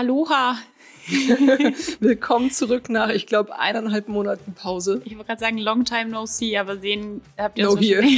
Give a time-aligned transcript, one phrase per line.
[0.00, 0.56] Aloha.
[2.00, 5.02] Willkommen zurück nach, ich glaube, eineinhalb Monaten Pause.
[5.04, 8.02] Ich wollte gerade sagen, long time no see, aber sehen habt ihr No uns here.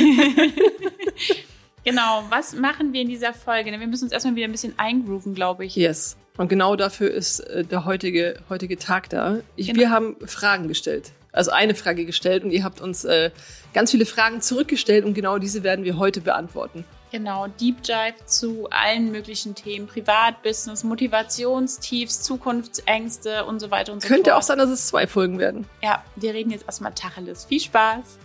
[1.85, 3.72] Genau, was machen wir in dieser Folge?
[3.72, 5.74] Wir müssen uns erstmal wieder ein bisschen eingrooven, glaube ich.
[5.74, 6.17] Yes.
[6.37, 9.40] Und genau dafür ist äh, der heutige, heutige Tag da.
[9.56, 9.80] Ich, Genau.
[9.80, 11.10] Wir haben Fragen gestellt.
[11.33, 13.33] Also eine Frage gestellt und ihr habt uns äh,
[13.74, 16.84] ganz viele Fragen zurückgestellt und genau diese werden wir heute beantworten.
[17.12, 19.87] Genau, Deep Dive zu allen möglichen Themen.
[19.87, 24.45] Privat, Business, Motivationstiefs, Zukunftsängste und so weiter und so Könnte auch fort.
[24.47, 25.66] sein, dass es zwei Folgen werden.
[25.83, 27.45] Ja, wir reden jetzt erstmal Tacheles.
[27.45, 28.19] Viel Spaß.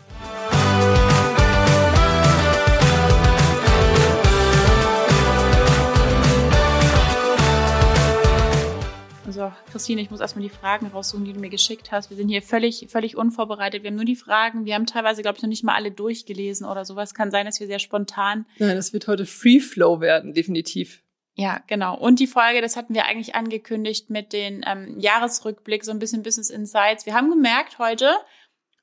[9.30, 12.10] So, Christine, ich muss erstmal die Fragen raussuchen, die du mir geschickt hast.
[12.10, 13.84] Wir sind hier völlig, völlig unvorbereitet.
[13.84, 14.64] Wir haben nur die Fragen.
[14.66, 17.14] Wir haben teilweise, glaube ich, noch nicht mal alle durchgelesen oder sowas.
[17.14, 21.04] Kann sein, dass wir sehr spontan Nein, das wird heute Free Flow werden, definitiv.
[21.36, 21.98] Ja, genau.
[21.98, 26.24] Und die Folge, das hatten wir eigentlich angekündigt mit den ähm, Jahresrückblick, so ein bisschen
[26.24, 27.06] Business Insights.
[27.06, 28.16] Wir haben gemerkt heute,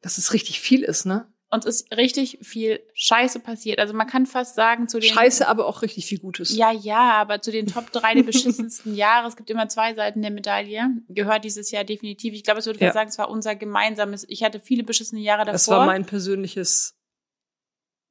[0.03, 1.27] Dass es richtig viel ist, ne?
[1.55, 3.79] Uns ist richtig viel Scheiße passiert.
[3.79, 6.55] Also man kann fast sagen, zu den Scheiße, aber auch richtig viel Gutes.
[6.55, 10.21] Ja, ja, aber zu den Top 3 der beschissensten Jahre, es gibt immer zwei Seiten
[10.23, 12.35] der Medaille, gehört dieses Jahr definitiv.
[12.35, 12.87] Ich glaube, es würde Ja.
[12.89, 14.27] fast sagen, es war unser gemeinsames.
[14.29, 15.53] Ich hatte viele beschissene Jahre davor.
[15.53, 16.95] das war mein persönliches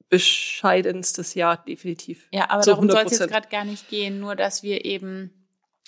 [0.09, 2.27] bescheidenstes Jahr, definitiv.
[2.31, 3.19] Ja, aber darum soll es 100%.
[3.21, 5.42] jetzt gerade gar nicht gehen, nur dass wir eben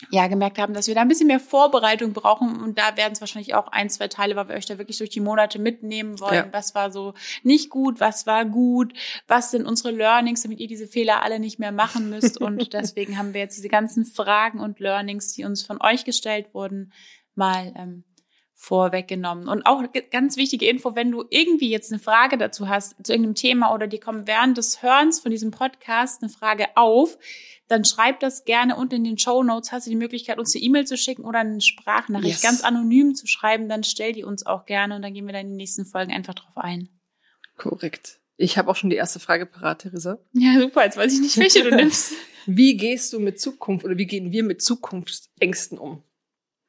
[0.10, 3.22] ja gemerkt haben, dass wir da ein bisschen mehr Vorbereitung brauchen und da werden es
[3.22, 6.34] wahrscheinlich auch ein, zwei Teile, weil wir euch da wirklich durch die Monate mitnehmen wollen.
[6.34, 6.48] Ja.
[6.52, 8.94] Was war so nicht gut, was war gut,
[9.28, 13.18] was sind unsere Learnings, damit ihr diese Fehler alle nicht mehr machen müsst und deswegen
[13.18, 16.92] haben wir jetzt diese ganzen Fragen und Learnings, die uns von euch gestellt wurden,
[17.36, 18.04] mal ähm,
[18.58, 19.48] vorweggenommen.
[19.48, 23.36] Und auch ganz wichtige Info, wenn du irgendwie jetzt eine Frage dazu hast, zu irgendeinem
[23.36, 27.18] Thema oder dir kommt während des Hörens von diesem Podcast eine Frage auf,
[27.68, 29.72] dann schreib das gerne unten in den Show Notes.
[29.72, 32.42] Hast du die Möglichkeit, uns eine E-Mail zu schicken oder eine Sprachnachricht Yes.
[32.42, 35.42] ganz anonym zu schreiben, dann stell die uns auch gerne und dann gehen wir dann
[35.42, 36.90] in den nächsten Folgen einfach drauf ein.
[37.58, 38.20] Korrekt.
[38.38, 40.20] Ich habe auch schon die erste Frage parat, Theresa.
[40.34, 42.14] Ja, super, jetzt weiß ich nicht, welche du nimmst.
[42.46, 46.04] Wie gehst du mit Zukunft oder wie gehen wir mit Zukunftsängsten um?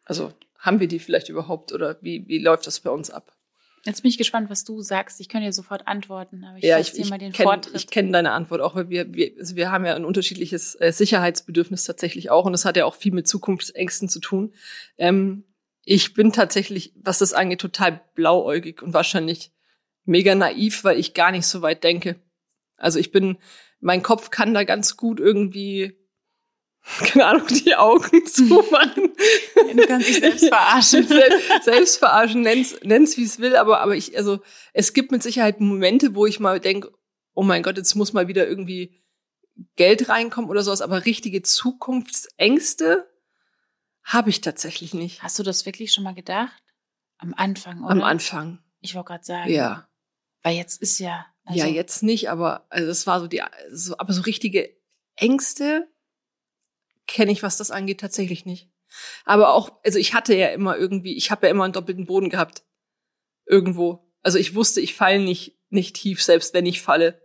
[0.06, 0.32] Also
[0.66, 3.32] haben wir die vielleicht überhaupt oder wie, wie läuft das bei uns ab?
[3.84, 5.20] Jetzt bin ich gespannt, was du sagst.
[5.20, 7.90] Ich könnte dir sofort antworten, aber ich ja, ich, dir ich mal den kenne Vortritt.
[7.90, 11.84] kenn deine Antwort auch, weil wir, wir, also wir haben ja ein unterschiedliches äh, Sicherheitsbedürfnis
[11.84, 14.52] tatsächlich auch und das hat ja auch viel mit Zukunftsängsten zu tun.
[14.98, 15.44] Ähm,
[15.84, 19.52] ich bin tatsächlich, was das angeht, total blauäugig und wahrscheinlich
[20.04, 22.16] mega naiv, weil ich gar nicht so weit denke.
[22.76, 23.38] Also ich bin,
[23.78, 25.96] mein Kopf kann da ganz gut irgendwie,
[26.98, 29.12] keine Ahnung, die Augen zumachen.
[29.76, 31.06] Du kannst dich selbst verarschen.
[31.06, 34.40] selbst, selbst verarschen, nenn's, nenn's wie es will, aber, aber ich, also,
[34.72, 36.92] es gibt mit Sicherheit Momente, wo ich mal denke,
[37.34, 39.02] oh mein Gott, jetzt muss mal wieder irgendwie
[39.74, 43.10] Geld reinkommen oder sowas, aber richtige Zukunftsängste
[44.02, 45.22] habe ich tatsächlich nicht.
[45.22, 46.62] Hast du das wirklich schon mal gedacht?
[47.18, 47.90] Am Anfang, oder?
[47.90, 49.50] Am Anfang, Ich wollte gerade sagen.
[49.50, 49.88] ja.
[50.42, 51.26] Weil jetzt ist ja.
[51.44, 54.70] Also, ja, jetzt nicht, aber, also, das war so die, so, aber so richtige
[55.16, 55.88] Ängste
[57.06, 58.68] kenne ich, was das angeht, tatsächlich nicht.
[59.24, 62.30] Aber auch, also ich hatte ja immer irgendwie, ich habe ja immer einen doppelten Boden
[62.30, 62.64] gehabt.
[63.46, 64.12] Irgendwo.
[64.22, 67.20] Also ich wusste, ich falle nicht, nicht tief, selbst wenn ich falle.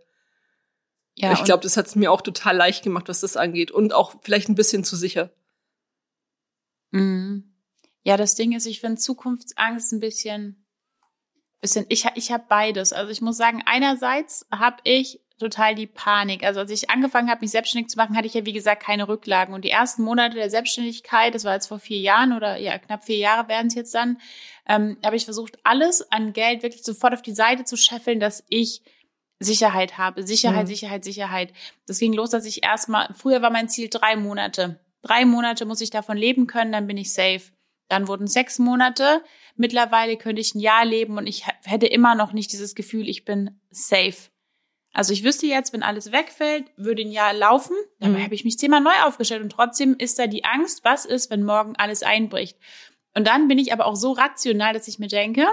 [1.14, 3.70] Ja, ich glaube, das hat es mir auch total leicht gemacht, was das angeht.
[3.70, 5.30] Und auch vielleicht ein bisschen zu sicher.
[6.90, 7.52] Mhm.
[8.04, 10.64] Ja, das Ding ist, ich finde Zukunftsangst ein bisschen,
[11.60, 11.86] bisschen.
[11.88, 12.92] Ich, ich habe beides.
[12.92, 16.44] Also ich muss sagen, einerseits habe ich total die Panik.
[16.44, 19.08] Also als ich angefangen habe, mich selbstständig zu machen, hatte ich ja wie gesagt keine
[19.08, 19.54] Rücklagen.
[19.54, 23.04] Und die ersten Monate der Selbstständigkeit, das war jetzt vor vier Jahren oder ja knapp
[23.04, 24.18] vier Jahre werden es jetzt dann,
[24.68, 28.44] ähm, habe ich versucht, alles an Geld wirklich sofort auf die Seite zu scheffeln, dass
[28.48, 28.82] ich
[29.40, 30.22] Sicherheit habe.
[30.22, 30.68] Sicherheit, Mhm.
[30.68, 31.52] Sicherheit, Sicherheit.
[31.86, 34.80] Das ging los, dass ich erstmal, früher war mein Ziel drei Monate.
[35.02, 37.42] Drei Monate muss ich davon leben können, dann bin ich safe.
[37.88, 39.22] Dann wurden sechs Monate.
[39.56, 43.24] Mittlerweile könnte ich ein Jahr leben und ich hätte immer noch nicht dieses Gefühl, ich
[43.24, 44.30] bin safe.
[44.92, 47.74] Also ich wüsste jetzt, wenn alles wegfällt, würde ein Jahr laufen.
[47.98, 48.24] Dabei Mhm.
[48.24, 51.44] habe ich mich zehnmal neu aufgestellt und trotzdem ist da die Angst, was ist, wenn
[51.44, 52.58] morgen alles einbricht.
[53.14, 55.46] Und dann bin ich aber auch so rational, dass ich mir denke,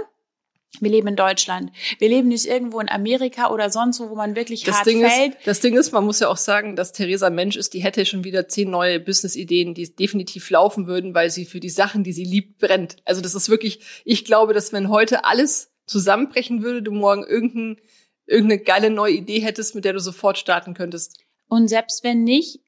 [0.82, 1.72] wir leben in Deutschland.
[1.98, 5.02] Wir leben nicht irgendwo in Amerika oder sonst wo, wo man wirklich Das hart Ding,
[5.04, 5.36] fällt.
[5.36, 8.06] ist, das Ding ist, man muss ja auch sagen, dass Theresa Mensch ist, die hätte
[8.06, 12.14] schon wieder zehn neue Business-Ideen, die definitiv laufen würden, weil sie für die Sachen, die
[12.14, 12.98] sie liebt, brennt.
[13.04, 17.78] Also das ist wirklich, ich glaube, dass wenn heute alles zusammenbrechen würde, du morgen irgendein,
[18.30, 21.20] irgendeine geile neue Idee hättest, mit der du sofort starten könntest.
[21.48, 22.60] Und selbst wenn nicht,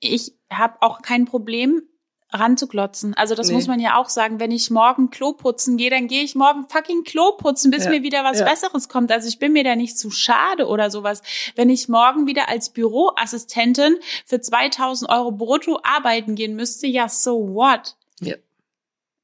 [0.00, 1.82] ich habe auch kein Problem,
[2.30, 3.14] ranzuglotzen.
[3.14, 3.54] Also das Nee.
[3.54, 4.38] muss man ja auch sagen.
[4.38, 7.90] Wenn ich morgen Klo putzen gehe, dann gehe ich morgen fucking Klo putzen, bis Ja.
[7.90, 8.44] mir wieder was Ja.
[8.44, 9.10] Besseres kommt.
[9.10, 11.22] Also ich bin mir da nicht zu schade oder sowas.
[11.56, 13.96] Wenn ich morgen wieder als Büroassistentin
[14.26, 17.96] für 2000 Euro brutto arbeiten gehen müsste, ja, so what?
[18.20, 18.36] Ja.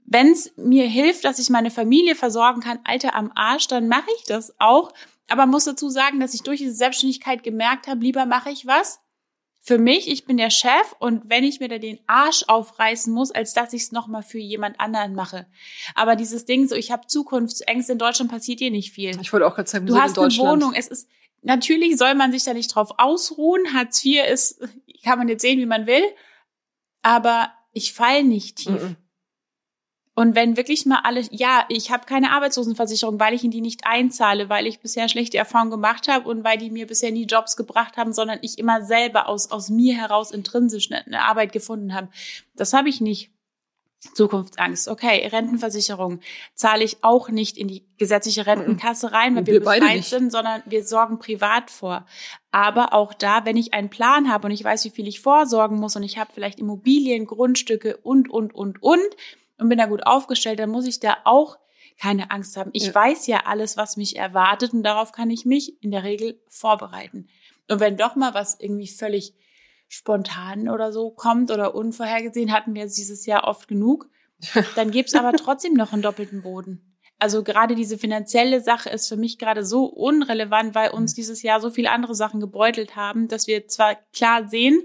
[0.06, 4.08] Wenn es mir hilft, dass ich meine Familie versorgen kann, Alter am Arsch, dann mache
[4.16, 4.92] ich das auch.
[5.28, 9.00] Aber muss dazu sagen, dass ich durch diese Selbstständigkeit gemerkt habe, lieber mache ich was
[9.64, 13.30] für mich, ich bin der Chef und wenn ich mir da den Arsch aufreißen muss,
[13.30, 15.46] als dass ich es nochmal für jemand anderen mache.
[15.94, 19.18] Aber dieses Ding, so ich habe Zukunftsängste, in Deutschland passiert hier nicht viel.
[19.22, 20.36] Ich wollte auch gerade sagen, Du hast in eine.
[20.36, 21.08] Wohnung, es ist,
[21.40, 23.72] natürlich soll man sich da nicht drauf ausruhen.
[23.72, 24.60] Hartz IV ist,
[25.02, 26.04] kann man jetzt sehen, wie man will.
[27.00, 28.82] Aber ich fall nicht tief.
[28.82, 28.96] Mhm.
[30.16, 33.84] Und wenn wirklich mal alle, ja, ich habe keine Arbeitslosenversicherung, weil ich in die nicht
[33.84, 37.56] einzahle, weil ich bisher schlechte Erfahrungen gemacht habe und weil die mir bisher nie Jobs
[37.56, 41.94] gebracht haben, sondern ich immer selber aus, aus mir heraus intrinsisch eine, eine Arbeit gefunden
[41.94, 42.08] habe.
[42.54, 43.30] Das habe ich nicht.
[44.12, 44.88] Zukunftsangst.
[44.88, 46.20] Okay, Rentenversicherung
[46.54, 50.62] zahle ich auch nicht in die gesetzliche Rentenkasse rein, weil wir, wir befreit sind, sondern
[50.66, 52.04] wir sorgen privat vor.
[52.50, 55.80] Aber auch da, wenn ich einen Plan habe und ich weiß, wie viel ich vorsorgen
[55.80, 59.16] muss und ich habe vielleicht Immobilien, Grundstücke und, und, und, und
[59.58, 61.58] und bin da gut aufgestellt, dann muss ich da auch
[62.00, 62.70] keine Angst haben.
[62.72, 62.94] Ich Ja.
[62.94, 67.28] weiß ja alles, was mich erwartet und darauf kann ich mich in der Regel vorbereiten.
[67.70, 69.34] Und wenn doch mal was irgendwie völlig
[69.88, 74.08] spontan oder so kommt oder unvorhergesehen, hatten wir jetzt dieses Jahr oft genug,
[74.76, 76.90] dann gibt's aber trotzdem noch einen doppelten Boden.
[77.20, 81.60] Also gerade diese finanzielle Sache ist für mich gerade so unrelevant, weil uns dieses Jahr
[81.60, 84.82] so viele andere Sachen gebeutelt haben, dass wir zwar klar sehen,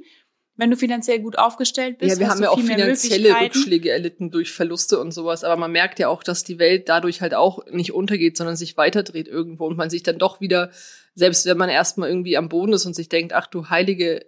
[0.60, 3.34] wenn du finanziell gut aufgestellt bist, Ja, wir haben ja auch finanzielle.
[3.40, 7.22] Rückschläge erlitten durch Verluste und sowas, aber man merkt ja auch, dass die Welt dadurch
[7.22, 10.70] halt auch nicht untergeht, sondern sich weiterdreht irgendwo und man sich dann doch wieder,
[11.16, 14.26] selbst wenn man erstmal irgendwie am Boden ist und sich denkt, ach du heilige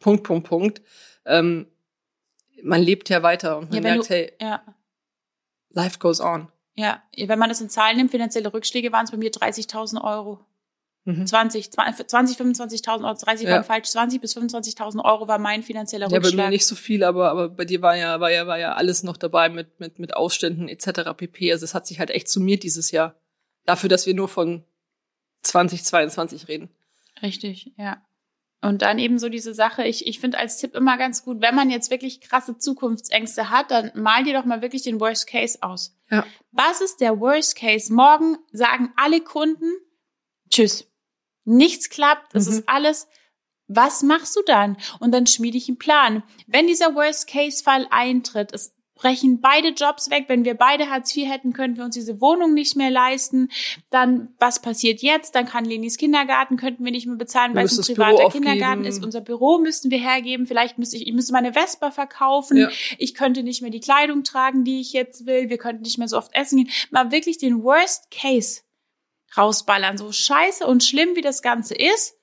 [0.00, 0.82] Punkt, Punkt, Punkt,
[1.26, 1.66] ähm,
[2.62, 4.62] man lebt ja weiter und man Ja, merkt, du- hey, Ja,
[5.70, 6.48] life goes on.
[6.74, 7.02] ja.
[7.16, 10.40] Wenn man das in Zahlen nimmt, finanzielle Rückschläge waren es bei mir 30.000 Euro.
[11.04, 11.26] Mhm.
[11.26, 13.54] 20, 20, 25.000 Euro, 30 Ja.
[13.54, 16.46] waren falsch, 20 bis 25.000 Euro war mein finanzieller Ja, bei Rückschlag.
[16.46, 19.02] mir nicht so viel, aber, aber bei dir war ja, war ja, war ja alles
[19.02, 21.10] noch dabei mit, mit, mit Ausständen etc.
[21.16, 21.52] pp.
[21.52, 23.14] Also es hat sich halt echt summiert dieses Jahr.
[23.64, 24.64] Dafür, dass wir nur von
[25.42, 26.68] 2022 reden.
[27.22, 28.02] Richtig, ja.
[28.62, 31.54] Und dann eben so diese Sache, ich, ich finde als Tipp immer ganz gut, wenn
[31.54, 35.58] man jetzt wirklich krasse Zukunftsängste hat, dann mal dir doch mal wirklich den Worst Case
[35.62, 35.96] aus.
[36.10, 36.26] Ja.
[36.52, 37.90] Was ist der Worst Case?
[37.92, 39.72] Morgen sagen alle Kunden,
[40.50, 40.86] tschüss.
[41.44, 42.52] Nichts klappt, das Mhm.
[42.52, 43.08] ist alles.
[43.68, 44.76] Was machst du dann?
[44.98, 46.22] Und dann schmiede ich einen Plan.
[46.46, 50.24] Wenn dieser Worst-Case-Fall eintritt, es brechen beide Jobs weg.
[50.28, 53.48] Wenn wir beide Hartz IV hätten, könnten wir uns diese Wohnung nicht mehr leisten.
[53.88, 55.34] Dann, was passiert jetzt?
[55.34, 58.28] Dann kann Lenis Kindergarten, könnten wir nicht mehr bezahlen, weil es ein privater.
[58.28, 59.02] Kindergarten ist.
[59.02, 60.44] Unser Büro müssten wir hergeben.
[60.46, 62.58] Vielleicht müsste ich, ich müsste meine Vespa verkaufen.
[62.58, 62.68] Ja.
[62.98, 65.48] Ich könnte nicht mehr die Kleidung tragen, die ich jetzt will.
[65.48, 66.70] Wir könnten nicht mehr so oft essen gehen.
[66.90, 68.60] Mal wirklich den Worst Case
[69.36, 69.98] rausballern.
[69.98, 72.14] So scheiße und schlimm, wie das Ganze ist.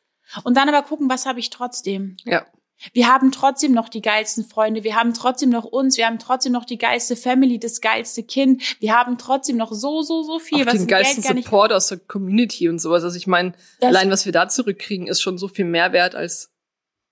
[0.43, 2.17] Und dann aber gucken, was habe ich trotzdem.
[2.25, 2.45] Ja.
[2.93, 6.51] Wir haben trotzdem noch die geilsten Freunde, wir haben trotzdem noch uns, wir haben trotzdem
[6.51, 10.61] noch die geilste Family, das geilste Kind, wir haben trotzdem noch so, so, so viel,
[10.61, 11.43] auch was den geilsten Geld.
[11.43, 13.03] Support aus der Community und sowas.
[13.03, 16.51] Also ich meine, allein was wir da zurückkriegen, ist schon so viel Mehrwert als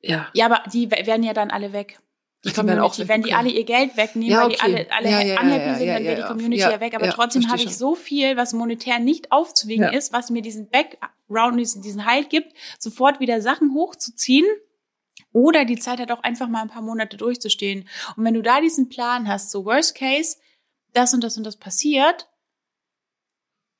[0.02, 0.28] ja.
[0.34, 2.00] Ja, aber die we- werden ja dann alle weg.
[2.46, 3.38] Die die auch Community, weg, wenn die okay.
[3.38, 4.88] alle ihr Geld wegnehmen, Ja, weil die okay.
[4.92, 6.28] alle, alle Ja, unhappy ja, sind, dann wäre die.
[6.28, 6.96] Community Ja, weg.
[6.96, 11.60] Aber trotzdem habe ich so viel, was monetär nicht aufzuwiegen ist, was mir diesen Background,
[11.60, 14.46] diesen, diesen Halt gibt, sofort wieder Sachen hochzuziehen.
[15.32, 17.90] Oder die Zeit hat auch einfach mal ein paar Monate durchzustehen.
[18.16, 20.38] Und wenn du da diesen Plan hast, so Worst Case,
[20.94, 22.30] das und das und das passiert,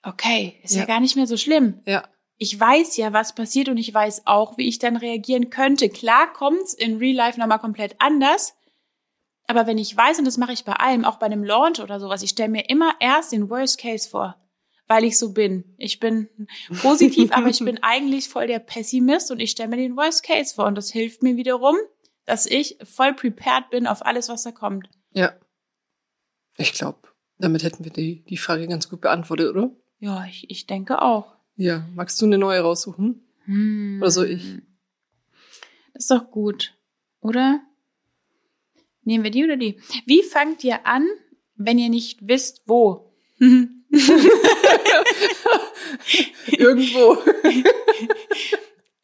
[0.04, 0.86] okay, ist ja, Ja.
[0.86, 1.82] gar nicht mehr so schlimm.
[1.86, 2.08] Ja.
[2.38, 5.88] Ich weiß ja, was passiert und ich weiß auch, wie ich dann reagieren könnte.
[5.88, 8.55] Klar kommt's in Real Life nochmal komplett anders.
[9.48, 12.00] Aber wenn ich weiß, und das mache ich bei allem, auch bei einem Launch oder
[12.00, 14.36] sowas, ich stelle mir immer erst den Worst Case vor,
[14.88, 15.76] weil ich so bin.
[15.78, 16.30] Ich bin
[16.82, 20.56] positiv, aber ich bin eigentlich voll der Pessimist und ich stelle mir den Worst Case
[20.56, 20.66] vor.
[20.66, 21.76] Und das hilft mir wiederum,
[22.26, 24.90] dass ich voll prepared bin auf alles, was da kommt.
[25.12, 25.34] Ja.
[26.58, 27.00] Ich glaube,
[27.38, 29.72] damit hätten wir die, die Frage ganz gut beantwortet, oder?
[30.00, 31.36] Ja, ich, ich denke auch.
[31.56, 31.88] Ja.
[31.94, 33.22] Magst du eine neue raussuchen?
[33.46, 34.00] Hm.
[34.02, 34.62] Oder soll ich?
[35.94, 36.74] Das ist doch gut,
[37.22, 37.62] oder?
[39.06, 39.80] Nehmen wir die oder die?
[40.06, 41.08] Wie fangt ihr an,
[41.56, 43.14] wenn ihr nicht wisst, wo?
[46.48, 47.18] Irgendwo.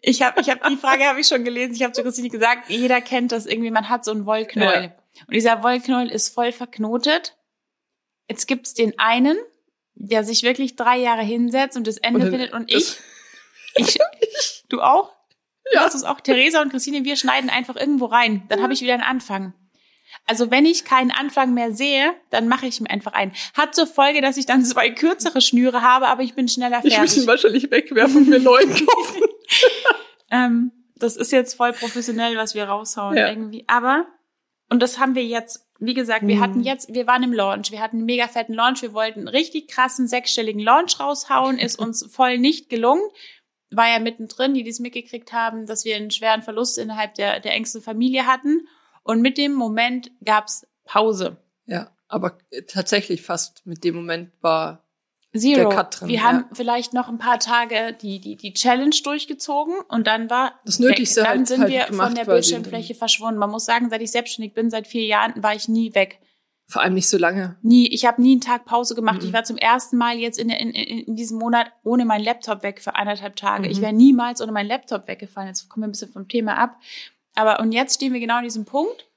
[0.01, 1.75] Ich habe ich hab, die Frage habe ich schon gelesen.
[1.75, 4.83] Ich habe zu Christine gesagt, jeder kennt das irgendwie, man hat so einen Wollknäuel.
[4.83, 4.95] Ja.
[5.27, 7.37] Und dieser Wollknäuel ist voll verknotet.
[8.27, 9.37] Jetzt gibt's den einen,
[9.93, 12.53] der sich wirklich drei Jahre hinsetzt und das Ende Und findet.
[12.53, 12.97] Und ich,
[13.75, 13.99] ich,
[14.69, 15.13] du auch?
[15.71, 15.83] Ja.
[15.83, 18.43] Das ist auch Theresa und Christine, wir schneiden einfach irgendwo rein.
[18.49, 19.53] Dann habe ich wieder einen Anfang.
[20.25, 23.33] Also wenn ich keinen Anfang mehr sehe, dann mache ich mir einfach einen.
[23.55, 26.93] Hat zur Folge, dass ich dann zwei kürzere Schnüre habe, aber ich bin schneller fertig.
[26.93, 29.21] Ich muss ihn wahrscheinlich wegwerfen und mir neuen kaufen.
[30.31, 33.29] ähm, das ist jetzt voll professionell, was wir raushauen Ja.
[33.29, 33.63] irgendwie.
[33.67, 34.05] Aber,
[34.69, 36.41] und das haben wir jetzt, wie gesagt, wir Mhm.
[36.41, 39.27] hatten jetzt, wir waren im Launch, wir hatten einen mega fetten Launch, wir wollten einen
[39.27, 43.03] richtig krassen sechsstelligen Launch raushauen, ist uns voll nicht gelungen.
[43.73, 47.53] War ja mittendrin, die dies mitgekriegt haben, dass wir einen schweren Verlust innerhalb der, der
[47.53, 48.67] engsten Familie hatten.
[49.03, 51.37] Und mit dem Moment gab's Pause.
[51.65, 54.83] Ja, aber tatsächlich fast mit dem Moment war
[55.33, 55.69] Zero.
[55.69, 56.21] Der Cut drin, wir ja.
[56.23, 60.79] haben vielleicht noch ein paar Tage die, die, die Challenge durchgezogen und dann war Das
[60.79, 61.27] Nötigste weg.
[61.27, 63.39] Dann halt- sind halt wir gemacht, von der Bildschirmfläche verschwunden.
[63.39, 66.19] Man muss sagen, seit ich selbstständig bin, seit vier Jahren, war ich nie weg.
[66.67, 67.57] vor allem nicht so lange.
[67.61, 67.87] Nie.
[67.93, 69.21] Ich habe nie einen Tag Pause gemacht.
[69.21, 69.27] Mhm.
[69.27, 72.61] Ich war zum ersten Mal jetzt in, in, in, in diesem Monat ohne meinen Laptop
[72.63, 73.63] weg für eineinhalb Tage.
[73.63, 73.71] Mhm.
[73.71, 75.47] Ich wäre niemals ohne meinen Laptop weggefallen.
[75.47, 76.75] Jetzt kommen wir ein bisschen vom Thema ab.
[77.35, 79.07] Aber und jetzt stehen wir genau an diesem Punkt.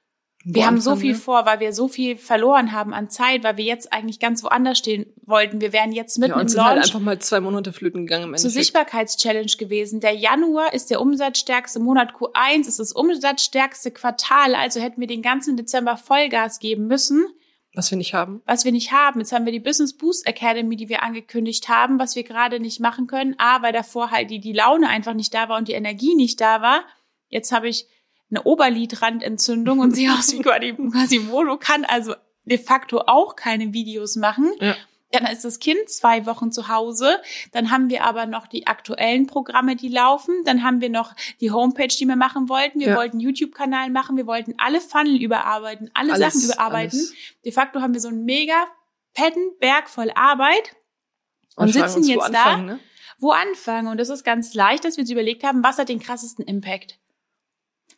[0.47, 1.19] Wir Wo haben so viel wir?
[1.19, 4.77] vor, weil wir so viel verloren haben an Zeit, weil wir jetzt eigentlich ganz woanders
[4.77, 5.59] stehen wollten.
[5.59, 8.05] Wir wären jetzt mitten Ja, und im sind halt Launch einfach mal zwei Monate flöten
[8.05, 8.51] gegangen im zur.
[8.51, 10.01] Sichtbarkeitschallenge gewesen.
[10.01, 15.23] Der Januar ist der umsatzstärkste Monat, Q1 ist das umsatzstärkste Quartal, also hätten wir den
[15.23, 17.25] ganzen Dezember Vollgas geben müssen,
[17.73, 18.43] Was wir nicht haben.
[18.45, 19.19] was wir nicht haben.
[19.21, 22.79] Jetzt haben wir die Business Boost Academy, die wir angekündigt haben, was wir gerade nicht
[22.79, 23.33] machen können.
[23.39, 26.39] A, weil davor halt die, die Laune einfach nicht da war und die Energie nicht
[26.39, 26.83] da war.
[27.29, 27.87] Jetzt habe ich
[28.29, 32.15] eine Oberlidrandentzündung und sehe aus wie Quasi- Quasimodo, kann also
[32.45, 34.51] de facto auch keine Videos machen.
[34.59, 34.75] Ja.
[35.11, 37.21] Dann ist das Kind zwei Wochen zu Hause.
[37.53, 40.43] Dann haben wir aber noch die aktuellen Programme, die laufen.
[40.43, 42.79] Dann haben wir noch die Homepage, die wir machen wollten.
[42.81, 42.95] Wir Ja.
[42.97, 44.17] wollten YouTube-Kanal machen.
[44.17, 46.99] Wir wollten alle Funnel überarbeiten, alle Alles, Sachen überarbeiten.
[46.99, 47.13] alles.
[47.45, 48.65] De facto haben wir so einen mega
[49.13, 50.75] fetten Berg voll Arbeit
[51.55, 52.79] und fragen sitzen jetzt anfangen, da, Ne?
[53.19, 53.87] wo anfangen.
[53.87, 56.99] Und das ist ganz leicht, dass wir uns überlegt haben, was hat den krassesten Impact?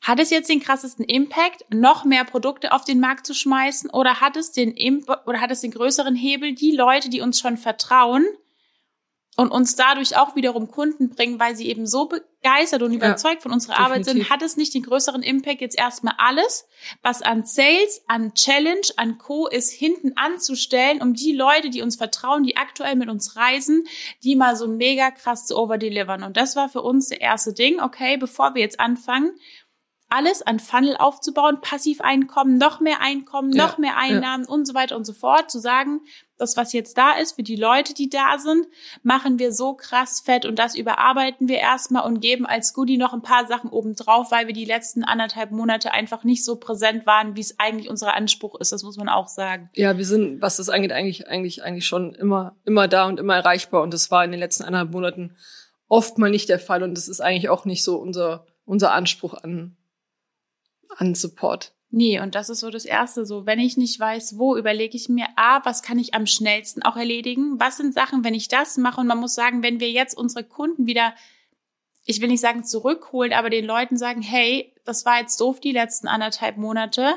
[0.01, 4.21] Hat es jetzt den krassesten Impact, noch mehr Produkte auf den Markt zu schmeißen, oder
[4.21, 7.57] hat es den Imp oder hat es den größeren Hebel, die Leute, die uns schon
[7.57, 8.25] vertrauen
[9.37, 13.51] und uns dadurch auch wiederum Kunden bringen, weil sie eben so begeistert und überzeugt von
[13.51, 14.31] unserer Arbeit sind, definitiv.
[14.31, 16.65] hat es nicht den größeren Impact, jetzt erstmal alles,
[17.03, 19.47] was an Sales, an Challenge, an Co.
[19.47, 23.83] ist, hinten anzustellen, um die Leute, die uns vertrauen, die aktuell mit uns reisen,
[24.23, 26.23] die mal so mega krass zu overdelivern.
[26.23, 27.79] Und das war für uns der erste Ding.
[27.79, 29.31] Okay, bevor wir jetzt anfangen,
[30.09, 34.95] alles an Funnel aufzubauen, Passiveinkommen, noch mehr Einkommen, Ja, noch mehr Einnahmen und so weiter
[34.95, 36.01] und so fort, zu sagen,
[36.37, 38.67] das, was jetzt da ist, für die Leute, die da sind,
[39.03, 43.13] machen wir so krass fett und das überarbeiten wir erstmal und geben als Goodie noch
[43.13, 47.35] ein paar Sachen obendrauf, weil wir die letzten anderthalb Monate einfach nicht so präsent waren,
[47.35, 48.71] wie es eigentlich unser Anspruch ist.
[48.71, 49.69] Das muss man auch sagen.
[49.73, 53.35] Ja, wir sind, was das angeht, eigentlich, eigentlich, eigentlich schon immer, immer da und immer
[53.35, 53.81] erreichbar.
[53.81, 55.35] Und das war in den letzten eineinhalb Monaten
[55.87, 56.83] oft mal nicht der Fall.
[56.83, 59.75] Und das ist eigentlich auch nicht so unser, unser Anspruch an,
[60.97, 61.73] an Support.
[61.89, 63.25] Nee, und das ist so das Erste.
[63.25, 66.83] So, wenn ich nicht weiß, wo, überlege ich mir, A, was kann ich am schnellsten
[66.83, 67.59] auch erledigen?
[67.59, 68.99] Was sind Sachen, wenn ich das mache?
[68.99, 71.13] Und man muss sagen, wenn wir jetzt unsere Kunden wieder,
[72.03, 75.71] ich will nicht sagen zurückholen, aber den Leuten sagen, hey, das war jetzt doof die
[75.71, 77.13] letzten anderthalb Monate.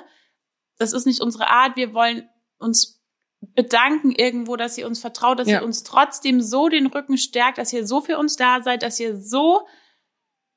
[0.78, 1.76] Das ist nicht unsere Art.
[1.76, 3.02] Wir wollen uns
[3.40, 5.60] bedanken irgendwo, dass ihr uns vertraut, dass Ja.
[5.60, 9.00] ihr uns trotzdem so den Rücken stärkt, dass ihr so für uns da seid, dass
[9.00, 9.66] ihr so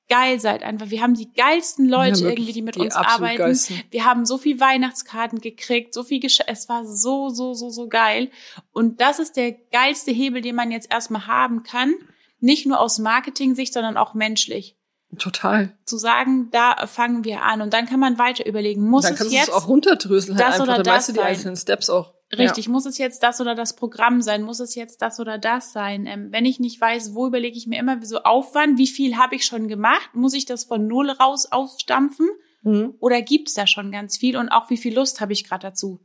[0.10, 0.89] geil seid einfach.
[0.89, 3.38] Wir haben die geilsten Leute Ja, irgendwie, die mit die uns arbeiten.
[3.38, 3.81] geilsten.
[3.91, 7.88] Wir haben so viel Weihnachtskarten gekriegt, so viel Gesch Es war so, so, so, so
[7.88, 8.29] geil.
[8.72, 11.93] Und das ist der geilste Hebel, den man jetzt erstmal haben kann.
[12.39, 14.77] Nicht nur aus Marketing-Sicht, sondern auch menschlich.
[15.19, 15.77] Total.
[15.86, 17.62] Zu sagen, da fangen wir an.
[17.62, 20.38] Und dann kann man weiter überlegen, muss dann es kannst du jetzt es auch runterdröseln
[20.38, 20.75] halt das einfach.
[20.75, 22.13] oder Dann weißt du die einzelnen Steps auch.
[22.39, 24.43] Richtig, muss es jetzt das oder das Programm sein?
[24.43, 26.05] Muss es jetzt das oder das sein?
[26.05, 29.35] Ähm, wenn ich nicht weiß, wo, überlege ich mir immer so Aufwand, wie viel habe
[29.35, 30.09] ich schon gemacht?
[30.13, 32.27] Muss ich das von null raus aufstampfen?
[32.63, 32.71] Ja.
[32.71, 32.95] Mhm.
[32.99, 34.37] Oder gibt's da schon ganz viel?
[34.37, 35.99] Und auch wie viel Lust habe ich gerade dazu?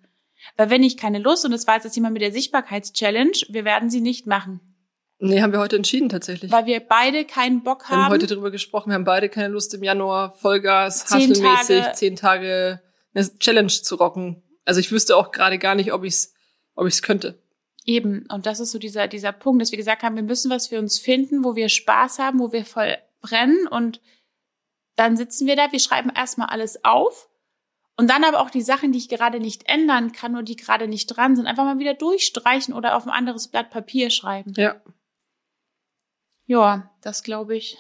[0.56, 3.64] Weil wenn ich keine Lust, und das war jetzt das Thema mit der Sichtbarkeitschallenge, wir
[3.64, 4.61] werden sie nicht machen.
[5.20, 6.52] Nee, haben wir heute entschieden tatsächlich.
[6.52, 8.12] Weil wir beide keinen Bock Wir haben haben.
[8.12, 12.80] heute darüber gesprochen, wir haben beide keine Lust im Januar Vollgas, Zehn Tage- zehn Tage
[13.14, 14.42] eine Challenge zu rocken.
[14.69, 16.35] Also ich wüsste auch gerade gar nicht, ob ich's,
[16.75, 17.43] ob ich's könnte.
[17.87, 18.27] Eben.
[18.31, 20.79] Und das ist so dieser, dieser Punkt, dass wir gesagt haben, wir müssen was für
[20.79, 23.67] uns finden, wo wir Spaß haben, wo wir voll brennen.
[23.67, 24.03] Und
[24.95, 27.31] dann sitzen wir da, wir schreiben erstmal alles auf.
[27.97, 30.87] Und dann aber auch die Sachen, die ich gerade nicht ändern kann oder die gerade
[30.87, 34.53] nicht dran sind, einfach mal wieder durchstreichen oder auf ein anderes Blatt Papier schreiben.
[34.59, 34.83] Ja,
[36.45, 37.79] Ja, das glaube ich.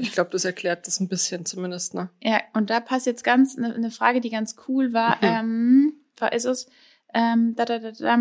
[0.00, 2.10] ich glaube, das erklärt das ein bisschen zumindest, ne?
[2.22, 5.16] Ja, und da passt jetzt ganz eine, eine Frage, die ganz cool war.
[5.16, 5.22] Mhm.
[5.22, 6.66] Ähm, war ist es?
[7.14, 8.16] Ähm, da, da, da, da,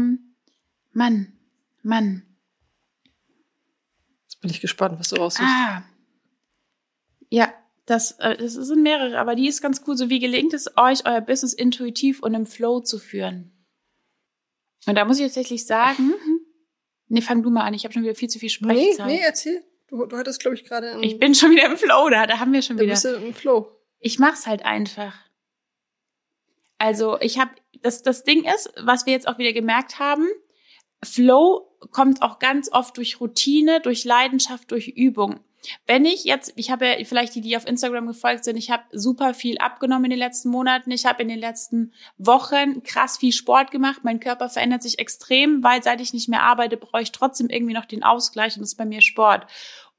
[0.93, 1.33] Mann,
[1.83, 2.23] Mann.
[4.23, 5.47] Jetzt bin ich gespannt, was du raussuchst.
[5.49, 5.83] Ah.
[7.29, 7.53] Ja,
[7.85, 9.97] Das, äh, das sind mehrere, aber die ist ganz cool.
[9.97, 13.51] So wie gelingt es euch, euer Business intuitiv und im Flow zu führen?
[14.85, 16.13] Und da muss ich tatsächlich sagen,
[17.07, 17.73] nee, fang du mal an.
[17.73, 19.05] Ich habe schon wieder viel zu viel Sprechzeit.
[19.07, 19.63] Nee, nee, erzähl.
[19.87, 22.53] Du, du hattest, glaube ich, gerade Ich bin schon wieder im Flow, da, da haben
[22.53, 22.93] wir schon da wieder.
[22.93, 23.69] bist du im Flow.
[23.99, 25.13] Ich mach's halt einfach.
[26.81, 27.51] Also ich habe,
[27.83, 30.27] das, das Ding ist, was wir jetzt auch wieder gemerkt haben,
[31.03, 35.41] Flow kommt auch ganz oft durch Routine, durch Leidenschaft, durch Übung.
[35.85, 38.81] Wenn ich jetzt, ich habe ja vielleicht die, die auf Instagram gefolgt sind, ich habe
[38.91, 40.89] super viel abgenommen in den letzten Monaten.
[40.89, 43.99] Ich habe in den letzten Wochen krass viel Sport gemacht.
[44.01, 47.75] Mein Körper verändert sich extrem, weil seit ich nicht mehr arbeite, brauche ich trotzdem irgendwie
[47.75, 49.45] noch den Ausgleich und das ist bei mir Sport.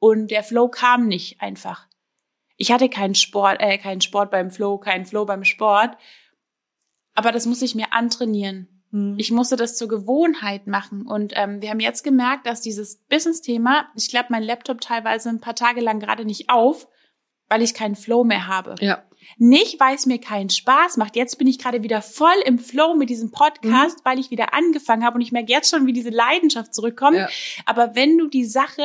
[0.01, 1.87] Und der Flow kam nicht einfach.
[2.57, 5.97] Ich hatte keinen Sport, äh, keinen Sport beim Flow, keinen Flow beim Sport.
[7.15, 8.69] Aber das muss ich mir antrainieren.
[8.91, 9.17] Hm.
[9.19, 11.07] Ich musste das zur Gewohnheit machen.
[11.07, 15.41] Und ähm, wir haben jetzt gemerkt, dass dieses Business-Thema, ich glaube, mein Laptop teilweise ein
[15.41, 16.89] paar Tage lang gerade nicht auf,
[17.49, 18.75] weil ich keinen Flow mehr habe.
[18.81, 19.03] Ja.
[19.37, 21.17] Nicht, weil es mir keinen Spaß macht.
[21.17, 24.05] Jetzt bin ich gerade wieder voll im Flow mit diesem Podcast, Mhm.
[24.05, 27.19] weil ich wieder angefangen habe und ich merke jetzt schon, wie diese Leidenschaft zurückkommt.
[27.19, 27.29] Ja.
[27.67, 28.83] Aber wenn du die Sache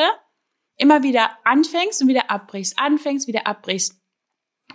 [0.77, 3.99] immer wieder anfängst und wieder abbrichst, anfängst, wieder abbrichst,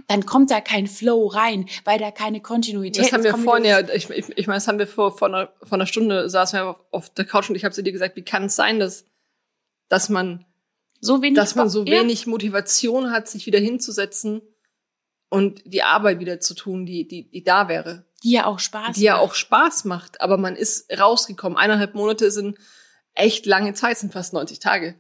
[0.09, 3.81] dann kommt da kein Flow rein, weil da keine Kontinuität Das haben wir vorhin ja,
[3.81, 6.67] ich, ich, ich meine, das haben wir vor, vor, einer, vor einer Stunde saßen wir
[6.71, 9.07] auf, auf der Couch und ich habe zu dir gesagt, wie kann es sein, dass,
[9.89, 10.45] dass man,
[11.01, 12.01] so wenig, dass man so Ja.
[12.01, 14.43] wenig Motivation hat, sich wieder hinzusetzen
[15.29, 18.05] und die Arbeit wieder zu tun, die, die, die da wäre.
[18.23, 19.23] die ja auch Spaß die ja macht.
[19.23, 21.59] auch Spaß macht, aber man ist rausgekommen.
[21.59, 22.59] Eineinhalb Monate sind
[23.15, 24.95] echt lange Zeit, sind fast 90 Tage.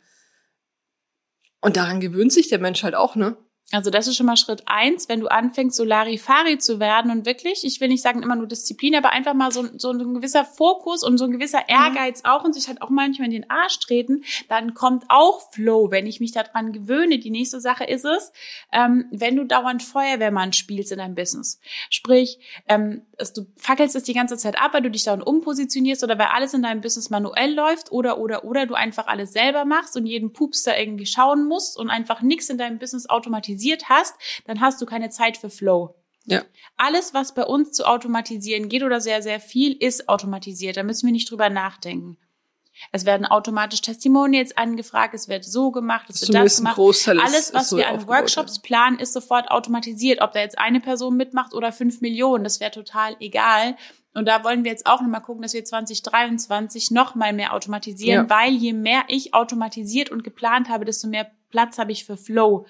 [1.61, 3.37] Und daran gewöhnt sich der Mensch halt auch, ne?
[3.71, 7.25] Also das ist schon mal Schritt eins, wenn du anfängst, so Larifari zu werden und
[7.25, 10.45] wirklich, ich will nicht sagen immer nur Disziplin, aber einfach mal so, so ein gewisser
[10.45, 11.75] Fokus und so ein gewisser Mhm.
[11.75, 15.91] Ehrgeiz auch und sich halt auch manchmal in den Arsch treten, dann kommt auch Flow,
[15.91, 17.19] wenn ich mich daran gewöhne.
[17.19, 18.33] Die nächste Sache ist es,
[18.73, 21.59] ähm, wenn du dauernd Feuerwehrmann spielst in deinem Business.
[21.89, 22.39] Sprich,
[22.69, 26.19] ähm, dass du fackelst es die ganze Zeit ab, weil du dich dauernd umpositionierst oder
[26.19, 29.97] weil alles in deinem Business manuell läuft oder, oder, oder du einfach alles selber machst
[29.97, 34.17] und jeden Pups da irgendwie schauen musst und einfach nichts in deinem Business automatisiert hast,
[34.47, 35.95] dann hast du keine Zeit für Flow.
[36.25, 36.43] Ja.
[36.77, 40.77] Alles, was bei uns zu automatisieren geht oder sehr, sehr viel, ist automatisiert.
[40.77, 42.19] Da müssen wir nicht drüber nachdenken.
[42.91, 46.75] Es werden automatisch Testimonials angefragt, es wird so gemacht, es wird das gemacht.
[46.77, 50.21] Großteil Alles, was so wir an Workshops planen, ist sofort automatisiert.
[50.21, 53.77] Ob da jetzt eine Person mitmacht oder fünf Millionen, das wäre total egal.
[54.15, 58.27] Und da wollen wir jetzt auch nochmal gucken, dass wir 2023 noch mal mehr automatisieren,
[58.29, 58.31] Ja.
[58.31, 62.67] weil je mehr ich automatisiert und geplant habe, desto mehr Platz habe ich für Flow.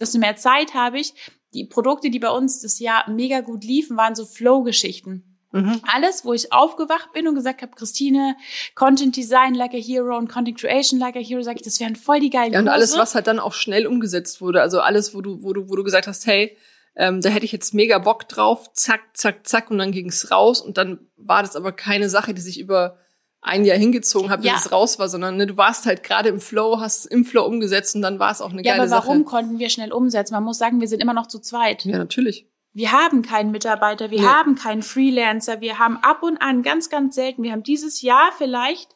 [0.00, 1.14] Desto mehr Zeit habe ich.
[1.52, 5.33] Die Produkte, die bei uns das Jahr mega gut liefen, waren so Flow-Geschichten.
[5.54, 5.80] Mhm.
[5.92, 8.36] Alles, wo ich aufgewacht bin und gesagt habe, Christine,
[8.74, 11.96] Content Design like a Hero und Content Creation like a Hero, sage ich, das wären
[11.96, 12.74] voll die geilen Ja, und Kurse.
[12.76, 14.60] alles, was halt dann auch schnell umgesetzt wurde.
[14.62, 16.56] Also alles, wo du, wo du, wo du gesagt hast, hey,
[16.96, 20.60] ähm, da hätte ich jetzt mega Bock drauf, zack, zack, zack, und dann ging's raus.
[20.60, 22.98] Und dann war das aber keine Sache, die sich über
[23.40, 24.56] ein Jahr hingezogen hat, bis Ja.
[24.56, 27.44] es raus war, sondern ne, du warst halt gerade im Flow, hast es im Flow
[27.44, 29.24] umgesetzt und dann war es auch eine ja, geile aber warum Sache.
[29.30, 30.32] konnten wir schnell umsetzen?
[30.34, 31.84] Man muss sagen, wir sind immer noch zu zweit.
[31.84, 32.46] Ja, natürlich.
[32.74, 34.26] Wir haben keinen Mitarbeiter, wir Nee.
[34.26, 38.32] haben keinen Freelancer, wir haben ab und an ganz, ganz selten, wir haben dieses Jahr
[38.36, 38.94] vielleicht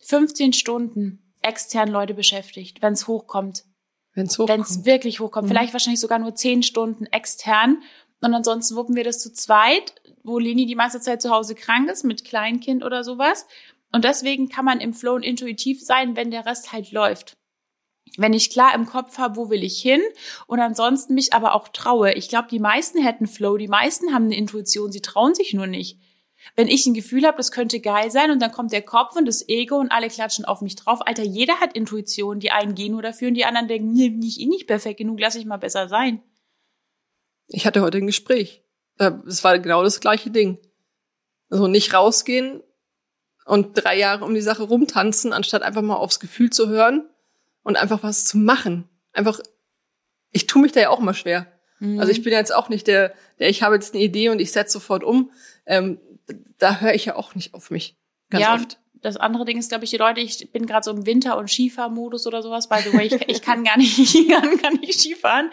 [0.00, 3.64] 15 Stunden extern Leute beschäftigt, wenn es hochkommt.
[4.14, 4.86] Wenn es Wenn es hochkommt.
[4.86, 5.46] wirklich hochkommt.
[5.46, 5.50] Mhm.
[5.50, 7.82] Vielleicht wahrscheinlich sogar nur 10 Stunden extern.
[8.20, 11.88] Und ansonsten wuppen wir das zu zweit, wo Leni die meiste Zeit zu Hause krank
[11.90, 13.46] ist, mit Kleinkind oder sowas.
[13.92, 17.36] Und deswegen kann man im Flow und intuitiv sein, wenn der Rest halt läuft.
[18.16, 20.02] Wenn ich klar im Kopf habe, wo will ich hin
[20.46, 22.12] und ansonsten mich aber auch traue.
[22.12, 25.66] Ich glaube, die meisten hätten Flow, die meisten haben eine Intuition, sie trauen sich nur
[25.66, 25.98] nicht.
[26.56, 29.26] Wenn ich ein Gefühl habe, das könnte geil sein und dann kommt der Kopf und
[29.26, 31.00] das Ego und alle klatschen auf mich drauf.
[31.06, 32.40] Alter, jeder hat Intuition.
[32.40, 35.20] Die einen gehen nur dafür und die anderen denken, nee, nicht, eh nicht perfekt genug,
[35.20, 36.22] lass ich mal besser sein.
[37.46, 38.64] Ich hatte heute ein Gespräch.
[38.98, 40.58] Äh, Es war genau das gleiche Ding.
[41.48, 42.62] Also nicht rausgehen
[43.44, 47.08] und drei Jahre um die Sache rumtanzen, anstatt einfach mal aufs Gefühl zu hören
[47.62, 48.88] und einfach was zu machen.
[49.12, 49.40] Einfach,
[50.30, 51.46] ich tue mich da ja auch mal schwer.
[51.78, 51.98] Mhm.
[51.98, 54.52] Also ich bin jetzt auch nicht der, der ich habe jetzt eine Idee und ich
[54.52, 55.30] setze sofort um.
[55.66, 55.98] Ähm,
[56.58, 57.96] da höre ich ja auch nicht auf mich.
[58.30, 58.78] Ganz ja, oft.
[59.02, 61.50] das andere Ding ist, glaube ich, die Leute, ich bin gerade so im Winter- und
[61.50, 62.68] Skifahrmodus oder sowas.
[62.68, 65.50] By the way, ich, ich kann gar nicht, ich kann, kann nicht Skifahren.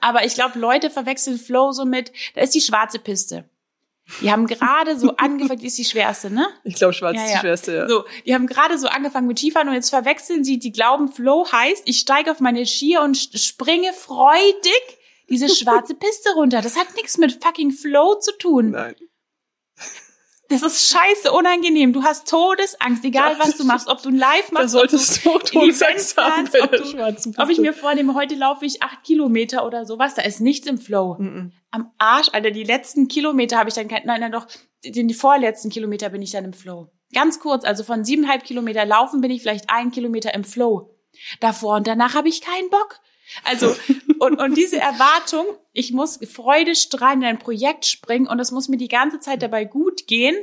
[0.00, 3.44] Aber ich glaube, Leute verwechseln Flow so mit, da ist die schwarze Piste.
[4.20, 6.46] Die haben gerade so angefangen, die ist die schwerste, ne?
[6.64, 7.36] Ich glaube, schwarz Ja, ist ja.
[7.36, 7.88] die schwerste, ja.
[7.88, 11.46] So, die haben gerade so angefangen mit Skifahren und jetzt verwechseln sie, die glauben, Flow
[11.50, 14.82] heißt, ich steige auf meine Skier und springe freudig
[15.28, 16.62] diese schwarze Piste runter.
[16.62, 18.70] Das hat nichts mit fucking Flow zu tun.
[18.70, 18.94] Nein.
[20.48, 21.92] Das ist scheiße unangenehm.
[21.92, 24.64] Du hast Todesangst, egal was du machst, ob du ein Live machst.
[24.64, 28.14] Da solltest du ob du Todesangst haben bei ob, du, schwarzen ob ich mir vornehme,
[28.14, 31.16] heute laufe ich acht Kilometer oder sowas, da ist nichts im Flow.
[31.18, 31.52] Mhm.
[31.70, 34.46] Am Arsch, Alter, die letzten Kilometer habe ich dann kein, nein, nein, doch,
[34.84, 36.90] die, die vorletzten Kilometer bin ich dann im Flow.
[37.12, 40.94] Ganz kurz, also von siebeneinhalb Kilometer laufen bin ich vielleicht ein Kilometer im Flow.
[41.40, 43.00] Davor und danach habe ich keinen Bock.
[43.44, 43.74] Also,
[44.18, 48.76] und, und diese Erwartung, ich muss freudestrahlend in ein Projekt springen und es muss mir
[48.76, 50.36] die ganze Zeit dabei gut gehen,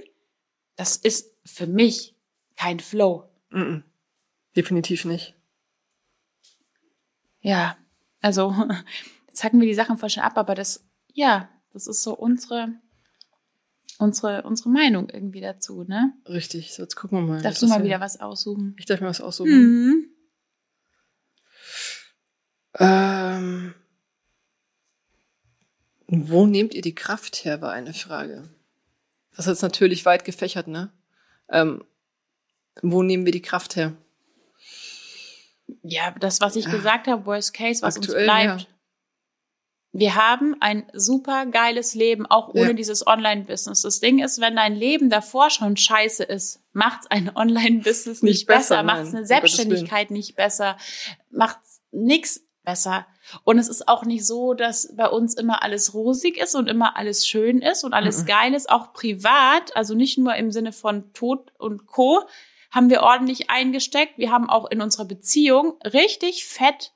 [0.75, 2.15] das ist für mich
[2.55, 3.29] kein Flow.
[3.49, 3.83] Mhm.
[4.55, 5.35] Definitiv nicht.
[7.41, 7.77] Ja,
[8.21, 8.55] also,
[9.27, 12.69] jetzt hacken wir die Sachen voll schon ab, aber das, ja, das ist so unsere,
[13.99, 16.13] unsere, unsere Meinung irgendwie dazu, ne?
[16.27, 16.73] Richtig.
[16.73, 17.41] So, jetzt gucken wir mal.
[17.41, 18.75] Darfst du mal wieder was aussuchen?
[18.79, 19.51] Ich darf mir was aussuchen.
[19.51, 20.09] Mhm.
[22.77, 23.73] Ähm,
[26.07, 28.49] wo nehmt ihr die Kraft her, war eine Frage.
[29.35, 30.91] Das ist natürlich weit gefächert, ne?
[31.49, 31.83] Ähm,
[32.81, 33.93] wo nehmen wir die Kraft her?
[35.81, 38.61] Ja, das, was ich gesagt habe, Worst Case, was Aktuell, uns bleibt.
[38.61, 38.67] ja.
[39.97, 42.73] Wir haben ein super geiles Leben, auch ohne Ja.
[42.73, 43.81] dieses Online-Business.
[43.81, 48.47] Das Ding ist, wenn dein Leben davor schon scheiße ist, macht's ein Online-Business nicht, Nicht
[48.47, 50.77] besser, besser, macht's eine Selbstständigkeit nicht besser,
[51.31, 53.05] macht's nix besser.
[53.43, 56.97] Und es ist auch nicht so, dass bei uns immer alles rosig ist und immer
[56.97, 58.25] alles schön ist und alles Mhm.
[58.25, 62.21] geil ist, auch privat, also nicht nur im Sinne von Tod und Co.
[62.71, 64.17] haben wir ordentlich eingesteckt.
[64.17, 66.91] Wir haben auch in unserer Beziehung richtig fett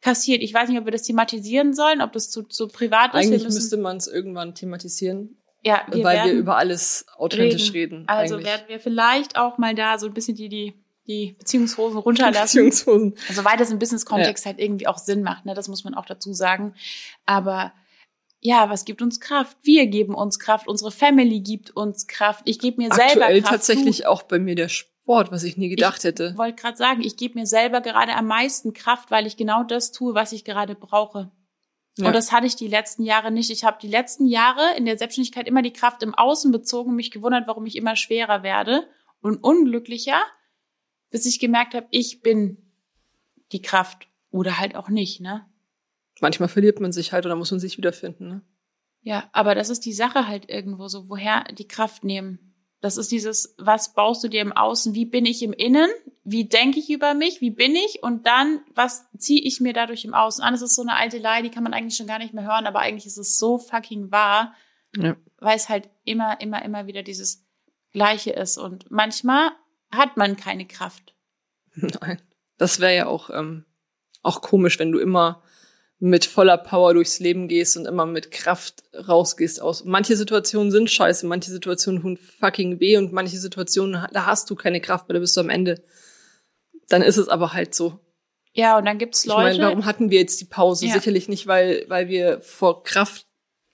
[0.00, 0.42] kassiert.
[0.42, 3.20] Ich weiß nicht, ob wir das thematisieren sollen, ob das zu, zu privat ist.
[3.20, 7.72] Eigentlich wir müssen, müsste man es irgendwann thematisieren, ja, wir weil wir über alles authentisch
[7.72, 8.04] reden.
[8.08, 8.46] Also eigentlich.
[8.48, 10.74] werden wir vielleicht auch mal da so ein bisschen die, die,
[11.06, 12.42] die Beziehungshosen runterlassen.
[12.42, 13.16] Beziehungshosen.
[13.32, 15.54] Soweit es im Business-Kontext halt irgendwie auch Sinn macht, ne?
[15.54, 16.74] das muss man auch dazu sagen.
[17.26, 17.72] Aber
[18.40, 19.56] ja, was gibt uns Kraft?
[19.62, 22.42] Wir geben uns Kraft, unsere Family gibt uns Kraft.
[22.46, 23.52] Ich gebe mir selber Aktuell Kraft.
[23.52, 26.30] tatsächlich auch bei mir der Sport, was ich nie gedacht hätte.
[26.32, 29.62] Ich wollte gerade sagen, ich gebe mir selber gerade am meisten Kraft, weil ich genau
[29.62, 31.30] das tue, was ich gerade brauche.
[31.98, 32.06] Ja.
[32.06, 33.50] Und das hatte ich die letzten Jahre nicht.
[33.50, 37.10] Ich habe die letzten Jahre in der Selbstständigkeit immer die Kraft im Außen bezogen mich
[37.10, 38.88] gewundert, warum ich immer schwerer werde
[39.20, 40.20] und unglücklicher,
[41.12, 42.56] bis ich gemerkt habe, ich bin
[43.52, 45.46] die Kraft oder halt auch nicht, ne?
[46.20, 48.28] Manchmal verliert man sich halt oder muss man sich wiederfinden.
[48.28, 48.42] Ne?
[49.02, 52.54] Ja, aber das ist die Sache halt irgendwo so, woher die Kraft nehmen.
[52.80, 54.94] Das ist dieses, was baust du dir im Außen?
[54.94, 55.88] Wie bin ich im Innen?
[56.24, 57.40] Wie denke ich über mich?
[57.40, 58.02] Wie bin ich?
[58.02, 60.52] Und dann, was ziehe ich mir dadurch im Außen an?
[60.54, 62.66] Das ist so eine alte Lie, die kann man eigentlich schon gar nicht mehr hören,
[62.66, 64.54] aber eigentlich ist es so fucking wahr,
[64.96, 65.16] Ja.
[65.38, 67.44] weil es halt immer, immer, immer wieder dieses
[67.92, 68.58] Gleiche ist.
[68.58, 69.52] Und manchmal
[69.92, 71.14] hat man keine Kraft.
[71.74, 72.20] Nein.
[72.58, 73.64] Das wäre ja auch, ähm,
[74.22, 75.42] auch komisch, wenn du immer
[75.98, 79.84] mit voller Power durchs Leben gehst und immer mit Kraft rausgehst aus.
[79.84, 84.56] Manche Situationen sind scheiße, manche Situationen tun fucking weh und manche Situationen, da hast du
[84.56, 85.82] keine Kraft, weil da bist du am Ende.
[86.88, 88.00] Dann ist es aber halt so.
[88.52, 89.42] Ja, und dann gibt's Ich Leute.
[89.42, 90.86] meine, warum hatten wir jetzt die Pause?
[90.86, 90.94] Ja.
[90.94, 93.26] Sicherlich nicht, weil, weil wir vor Kraft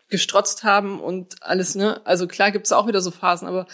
[0.08, 2.04] gestrotzt haben und alles, ne?
[2.06, 3.66] Also klar gibt's auch wieder so Phasen, aber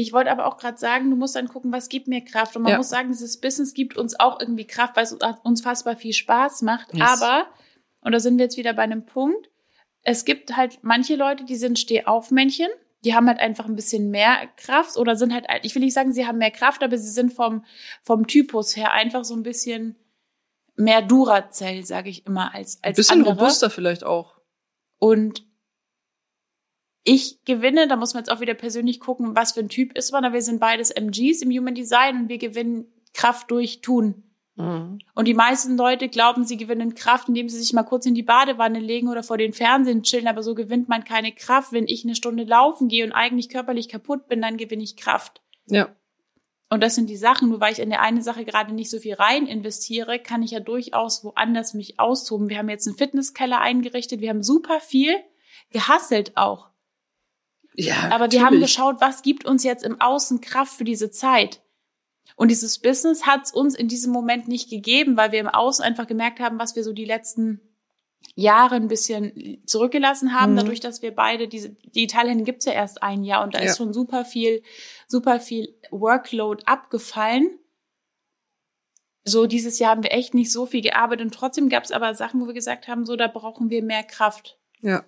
[0.00, 2.56] Ich wollte aber auch gerade sagen, du musst dann gucken, was gibt mir Kraft.
[2.56, 2.78] Und man Ja.
[2.78, 6.62] muss sagen, dieses Business gibt uns auch irgendwie Kraft, weil es uns fassbar viel Spaß
[6.62, 6.94] macht.
[6.94, 7.02] Yes.
[7.22, 7.46] Aber,
[8.00, 9.50] und da sind wir jetzt wieder bei einem Punkt,
[10.02, 12.68] es gibt halt manche Leute, die sind Stehaufmännchen,
[13.04, 16.12] die haben halt einfach ein bisschen mehr Kraft oder sind halt, ich will nicht sagen,
[16.12, 17.64] sie haben mehr Kraft, aber sie sind vom,
[18.02, 19.96] vom Typus her einfach so ein bisschen
[20.76, 23.34] mehr Duracell, sage ich immer, als, ein als bisschen andere.
[23.38, 24.36] robuster vielleicht auch.
[24.98, 25.44] Und
[27.02, 30.12] ich gewinne, da muss man jetzt auch wieder persönlich gucken, was für ein Typ ist
[30.12, 30.24] man.
[30.24, 34.24] Aber wir sind beides MGs im Human Design und wir gewinnen Kraft durch Tun.
[34.56, 34.98] Mhm.
[35.14, 38.22] Und die meisten Leute glauben, sie gewinnen Kraft, indem sie sich mal kurz in die
[38.22, 40.28] Badewanne legen oder vor den Fernsehen chillen.
[40.28, 41.72] Aber so gewinnt man keine Kraft.
[41.72, 45.40] Wenn ich eine Stunde laufen gehe und eigentlich körperlich kaputt bin, dann gewinne ich Kraft.
[45.66, 45.88] Ja.
[46.68, 47.48] Und das sind die Sachen.
[47.48, 50.52] Nur weil ich in der eine Sache gerade nicht so viel rein investiere, kann ich
[50.52, 52.48] ja durchaus woanders mich austoben.
[52.48, 54.20] Wir haben jetzt einen Fitnesskeller eingerichtet.
[54.20, 55.16] Wir haben super viel
[55.70, 56.69] gehasselt auch.
[57.74, 58.62] Ja, Aber wir haben natürlich.
[58.74, 61.62] geschaut, was gibt uns jetzt im Außen Kraft für diese Zeit.
[62.36, 65.84] Und dieses Business hat es uns in diesem Moment nicht gegeben, weil wir im Außen
[65.84, 67.60] einfach gemerkt haben, was wir so die letzten
[68.34, 70.56] Jahre ein bisschen zurückgelassen haben, Mhm.
[70.58, 73.66] dadurch, dass wir beide diese, die Italien gibt's ja erst ein Jahr und da Ja.
[73.70, 74.62] ist schon super viel,
[75.06, 77.58] super viel Workload abgefallen.
[79.24, 82.40] So, dieses Jahr haben wir echt nicht so viel gearbeitet und trotzdem gab's aber Sachen,
[82.40, 85.04] wo wir gesagt haben, so, da brauchen wir mehr Kraft Ja,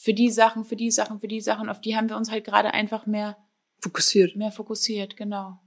[0.00, 2.44] für die Sachen, für die Sachen, für die Sachen, auf die haben wir uns halt
[2.44, 3.36] gerade einfach mehr,
[3.82, 4.34] fokussiert.
[4.34, 5.60] mehr fokussiert, genau.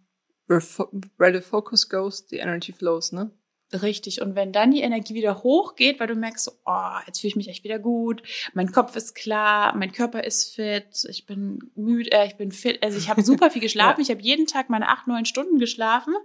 [0.47, 3.29] Where, fo where the focus goes, the energy flows, ne?
[3.71, 4.21] Richtig.
[4.21, 7.35] Und wenn dann die Energie wieder hochgeht, weil du merkst, so, oh, jetzt fühle ich
[7.35, 8.23] mich echt wieder gut,
[8.55, 12.81] mein Kopf ist klar, mein Körper ist fit, ich bin müde, äh, ich bin fit,
[12.81, 14.03] also ich habe super viel geschlafen, ja.
[14.03, 16.15] ich habe jeden Tag meine acht, neun Stunden geschlafen,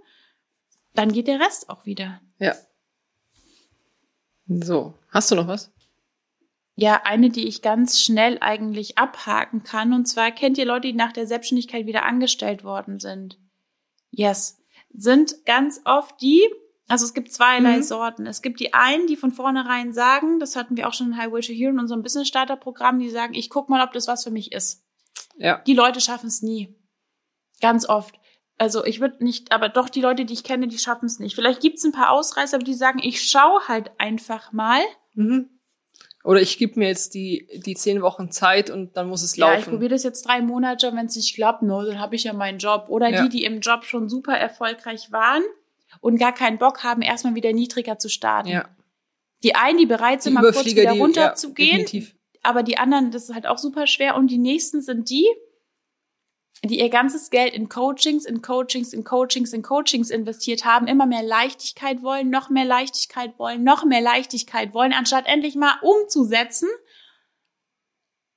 [0.95, 2.21] dann geht der Rest auch wieder.
[2.39, 2.55] Ja.
[4.47, 5.71] So, hast du noch was?
[6.81, 9.93] Ja, eine, die ich ganz schnell eigentlich abhaken kann.
[9.93, 13.37] Und zwar kennt ihr Leute, die nach der Selbstständigkeit wieder angestellt worden sind.
[14.11, 14.57] Yes.
[14.93, 16.41] Sind ganz oft die,
[16.87, 17.83] also es gibt zweierlei mhm.
[17.83, 18.25] Sorten.
[18.25, 21.41] Es gibt die einen, die von vornherein sagen, das hatten wir auch schon in Highway
[21.41, 24.23] to Hero in unserem Business Starter Programm, die sagen, ich guck mal, ob das was
[24.23, 24.83] für mich ist.
[25.37, 25.61] Ja.
[25.67, 26.75] Die Leute schaffen es nie.
[27.59, 28.15] Ganz oft.
[28.57, 31.35] Also ich würde nicht, aber doch die Leute, die ich kenne, die schaffen es nicht.
[31.35, 34.81] Vielleicht gibt es ein paar Ausreißer, aber die sagen, ich schaue halt einfach mal.
[35.13, 35.58] Mhm.
[36.23, 39.53] Oder ich gebe mir jetzt die, die zehn Wochen Zeit und dann muss es laufen.
[39.53, 42.15] Ja, ich probiere das jetzt drei Monate und wenn es nicht klappt, no, dann habe
[42.15, 42.85] ich ja meinen Job.
[42.89, 43.23] Oder ja.
[43.23, 45.43] die, die im Job schon super erfolgreich waren
[46.01, 48.49] und gar keinen Bock haben, erstmal wieder niedriger zu starten.
[48.49, 48.69] Ja.
[49.43, 51.85] Die einen, die bereit sind, die mal kurz wieder runterzugehen.
[51.89, 52.01] Ja,
[52.43, 54.15] aber die anderen, das ist halt auch super schwer.
[54.15, 55.25] Und die nächsten sind die,
[56.63, 61.05] die ihr ganzes Geld in Coachings, in Coachings, in Coachings, in Coachings investiert haben, immer
[61.05, 66.67] mehr Leichtigkeit wollen, noch mehr Leichtigkeit wollen, noch mehr Leichtigkeit wollen, anstatt endlich mal umzusetzen.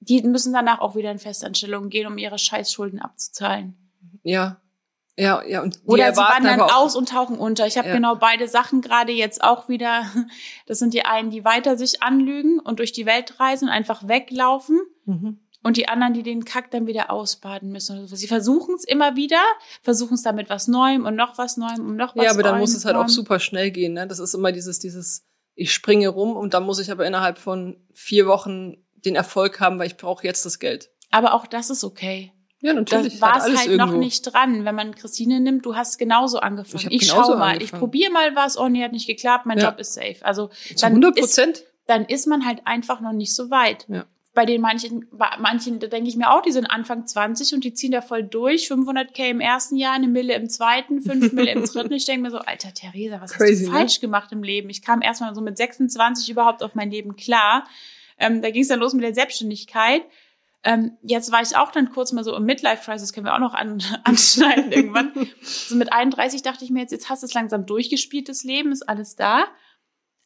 [0.00, 3.76] Die müssen danach auch wieder in Festanstellungen gehen, um ihre Scheißschulden abzuzahlen.
[4.22, 4.60] Ja,
[5.16, 5.62] ja, ja.
[5.62, 7.66] Und Oder sie wandern aus und tauchen unter.
[7.66, 7.94] Ich habe ja.
[7.94, 10.06] genau beide Sachen gerade jetzt auch wieder.
[10.66, 14.08] Das sind die einen, die weiter sich anlügen und durch die Welt reisen und einfach
[14.08, 14.80] weglaufen.
[15.04, 15.38] Mhm.
[15.62, 18.08] Und die anderen, die den Kack dann wieder ausbaden müssen.
[18.08, 19.40] Sie versuchen es immer wieder,
[19.82, 22.58] versuchen es damit was Neuem und noch was Neuem und noch was Ja, aber dann
[22.58, 23.92] muss es halt auch super schnell gehen.
[23.92, 24.06] Ne?
[24.08, 27.76] Das ist immer dieses, dieses, ich springe rum und dann muss ich aber innerhalb von
[27.92, 30.90] vier Wochen den Erfolg haben, weil ich brauche jetzt das Geld.
[31.10, 32.32] Aber auch das ist okay.
[32.60, 33.18] Ja, natürlich.
[33.18, 33.92] Da war es halt irgendwo.
[33.92, 34.64] noch nicht dran.
[34.64, 36.86] Wenn man Christine nimmt, du hast genauso angefangen.
[36.90, 37.60] Ich, ich schau mal, angefangen.
[37.60, 39.68] ich probiere mal was, oh nee, hat nicht geklappt, mein ja.
[39.68, 40.16] Job ist safe.
[40.22, 41.64] Also Zu 100 Prozent?
[41.86, 43.86] Dann ist man halt einfach noch nicht so weit.
[43.88, 44.06] Ja.
[44.34, 47.64] Bei den manchen, bei manchen, da denke ich mir auch, die sind Anfang 20 und
[47.64, 48.66] die ziehen da voll durch.
[48.66, 51.92] 500k im ersten Jahr, eine Mille im zweiten, 5 Mille im dritten.
[51.92, 54.00] Ich denke mir so, alter Theresa, was Crazy, hast du falsch ne?
[54.00, 54.70] gemacht im Leben?
[54.70, 57.66] Ich kam erstmal so mit 26 überhaupt auf mein Leben klar.
[58.18, 60.02] Ähm, da ging es dann los mit der Selbstständigkeit.
[60.64, 63.54] Ähm, jetzt war ich auch dann kurz mal so im Midlife-Crisis, können wir auch noch
[63.54, 65.12] an, anschneiden irgendwann.
[65.42, 68.70] So mit 31 dachte ich mir jetzt, jetzt hast du es langsam durchgespielt, das Leben,
[68.70, 69.44] ist alles da.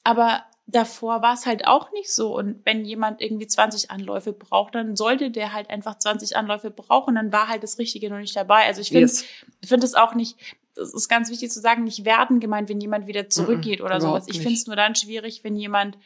[0.05, 2.37] Aber davor war es halt auch nicht so.
[2.37, 7.15] Und wenn jemand irgendwie 20 Anläufe braucht, dann sollte der halt einfach 20 Anläufe brauchen.
[7.15, 8.67] Dann war halt das Richtige noch nicht dabei.
[8.67, 9.25] Also ich finde yes.
[9.65, 10.37] finde es auch nicht,
[10.75, 13.87] das ist ganz wichtig zu sagen, nicht werden gemeint, wenn jemand wieder zurückgeht mm -mm,
[13.87, 14.27] oder sowas.
[14.29, 15.97] Ich finde es nur dann schwierig, wenn jemand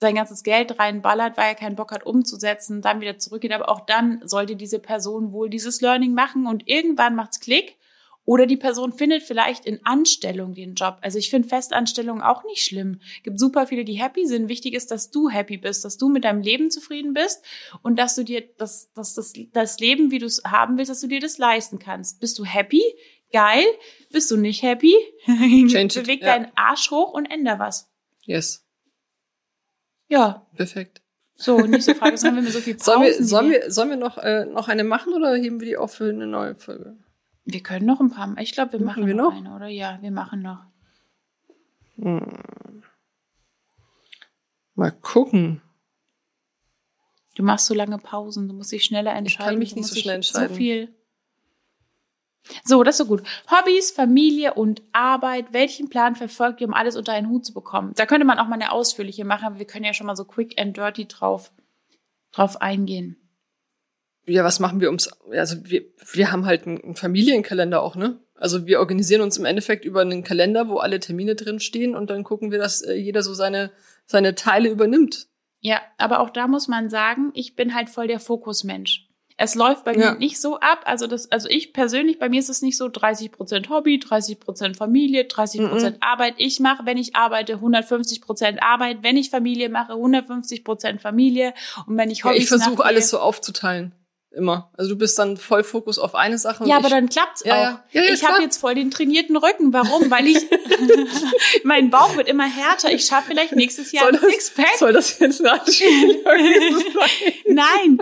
[0.00, 3.52] sein ganzes Geld reinballert, weil er keinen Bock hat umzusetzen, dann wieder zurückgeht.
[3.52, 7.76] Aber auch dann sollte diese Person wohl dieses Learning machen und irgendwann macht's Klick.
[8.26, 10.98] Oder die Person findet vielleicht in Anstellung den Job.
[11.02, 13.00] Also ich finde Festanstellungen auch nicht schlimm.
[13.22, 14.48] Gibt super viele, die happy sind.
[14.48, 17.44] Wichtig ist, dass du happy bist, dass du mit deinem Leben zufrieden bist
[17.82, 21.00] und dass du dir das, das, das, das Leben, wie du es haben willst, dass
[21.00, 22.20] du dir das leisten kannst.
[22.20, 22.82] Bist du happy?
[23.30, 23.64] Geil.
[24.10, 24.94] Bist du nicht happy?
[25.26, 27.90] Change Beweg it, deinen Arsch hoch und änder was.
[28.22, 28.64] Yes.
[30.08, 30.46] Ja.
[30.56, 31.02] Perfekt.
[31.36, 32.16] So, nächste Frage.
[32.16, 32.84] Sollen wir mit so viel Pausen?
[32.84, 35.76] Sollen wir, sollen wir, sollen wir noch, äh, noch eine machen oder heben wir die
[35.76, 36.96] auf für eine neue Folge?
[37.44, 38.36] Wir können noch ein paar.
[38.38, 39.68] Ich glaube, wir machen, machen wir noch, noch eine, oder?
[39.68, 40.64] Ja, wir machen noch.
[41.96, 42.82] Hm.
[44.74, 45.60] Mal gucken.
[47.34, 49.26] Du machst so lange Pausen, du musst dich schneller entscheiden.
[49.26, 50.48] Ich kann mich nicht so schnell entscheiden.
[50.48, 50.94] So viel.
[52.62, 53.22] So, das ist so gut.
[53.50, 55.52] Hobbys, Familie und Arbeit.
[55.52, 57.92] Welchen Plan verfolgt ihr, um alles unter einen Hut zu bekommen?
[57.96, 60.24] Da könnte man auch mal eine ausführliche machen, aber wir können ja schon mal so
[60.24, 61.52] quick and dirty drauf,
[62.32, 63.16] drauf eingehen.
[64.26, 65.82] Ja, was machen wir ums, also wir,
[66.12, 68.18] wir haben halt einen Familienkalender auch, ne?
[68.36, 72.10] Also wir organisieren uns im Endeffekt über einen Kalender, wo alle Termine drin stehen und
[72.10, 73.70] dann gucken wir, dass äh, jeder so seine,
[74.06, 75.28] seine Teile übernimmt.
[75.60, 79.08] Ja, aber auch da muss man sagen, ich bin halt voll der Fokusmensch.
[79.36, 80.12] Es läuft bei ja.
[80.12, 80.82] mir nicht so ab.
[80.84, 84.38] Also das, also ich persönlich, bei mir ist es nicht so 30 Prozent Hobby, 30
[84.38, 86.02] Prozent Familie, 30 Prozent mhm.
[86.02, 86.34] Arbeit.
[86.36, 88.98] Ich mache, wenn ich arbeite, 150 Prozent Arbeit.
[89.02, 91.52] Wenn ich Familie mache, 150 Prozent Familie.
[91.86, 93.92] Und wenn ich Hobby ja, Ich versuche alles so aufzuteilen.
[94.36, 94.70] Immer.
[94.76, 96.66] Also du bist dann voll Fokus auf eine Sache.
[96.66, 97.92] Ja, aber dann klappt's ja, auch.
[97.92, 99.72] Ja, ja, ich habe jetzt voll den trainierten Rücken.
[99.72, 100.10] Warum?
[100.10, 100.38] Weil ich
[101.64, 102.92] mein Bauch wird immer härter.
[102.92, 104.76] Ich schaffe vielleicht nächstes Jahr soll ein Sixpack.
[104.78, 105.60] Soll das jetzt eine?
[107.46, 107.98] Nein,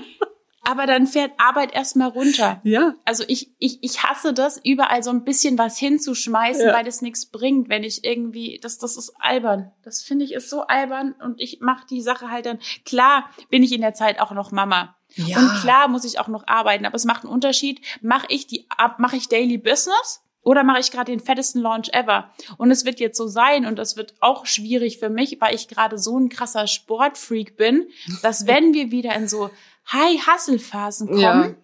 [0.65, 2.61] aber dann fährt Arbeit erstmal runter.
[2.65, 2.95] Ja.
[3.05, 6.75] Also ich, ich, ich hasse das, überall so ein bisschen was hinzuschmeißen, ja.
[6.75, 9.73] weil das nichts bringt, wenn ich irgendwie, das, das ist albern.
[9.83, 13.63] Das finde ich ist so albern und ich mache die Sache halt dann, klar bin
[13.63, 14.97] ich in der Zeit auch noch Mama.
[15.15, 15.39] Ja.
[15.39, 17.81] Und klar muss ich auch noch arbeiten, aber es macht einen Unterschied.
[18.01, 18.67] Mache ich die,
[18.99, 20.23] mache ich Daily Business?
[20.45, 22.33] Oder mache ich gerade den fettesten Launch ever?
[22.57, 25.69] Und es wird jetzt so sein, und das wird auch schwierig für mich, weil ich
[25.69, 27.87] gerade so ein krasser Sportfreak bin,
[28.23, 29.51] dass wenn wir wieder in so
[29.91, 31.55] High-Hustle-Phasen kommen, ja.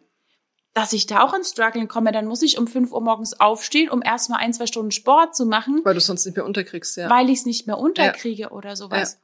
[0.75, 3.91] dass ich da auch ins Struggling komme, dann muss ich um 5 Uhr morgens aufstehen,
[3.91, 5.81] um erstmal ein, zwei Stunden Sport zu machen.
[5.85, 7.09] Weil du sonst nicht mehr unterkriegst, ja.
[7.11, 8.51] Weil ich es nicht mehr unterkriege ja.
[8.51, 9.15] oder sowas.
[9.15, 9.19] Ja.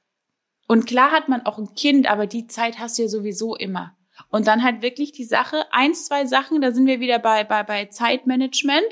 [0.67, 3.97] Und klar hat man auch ein Kind, aber die Zeit hast du ja sowieso immer.
[4.31, 7.63] Und dann halt wirklich die Sache, eins, zwei Sachen, da sind wir wieder bei, bei,
[7.63, 8.87] bei Zeitmanagement.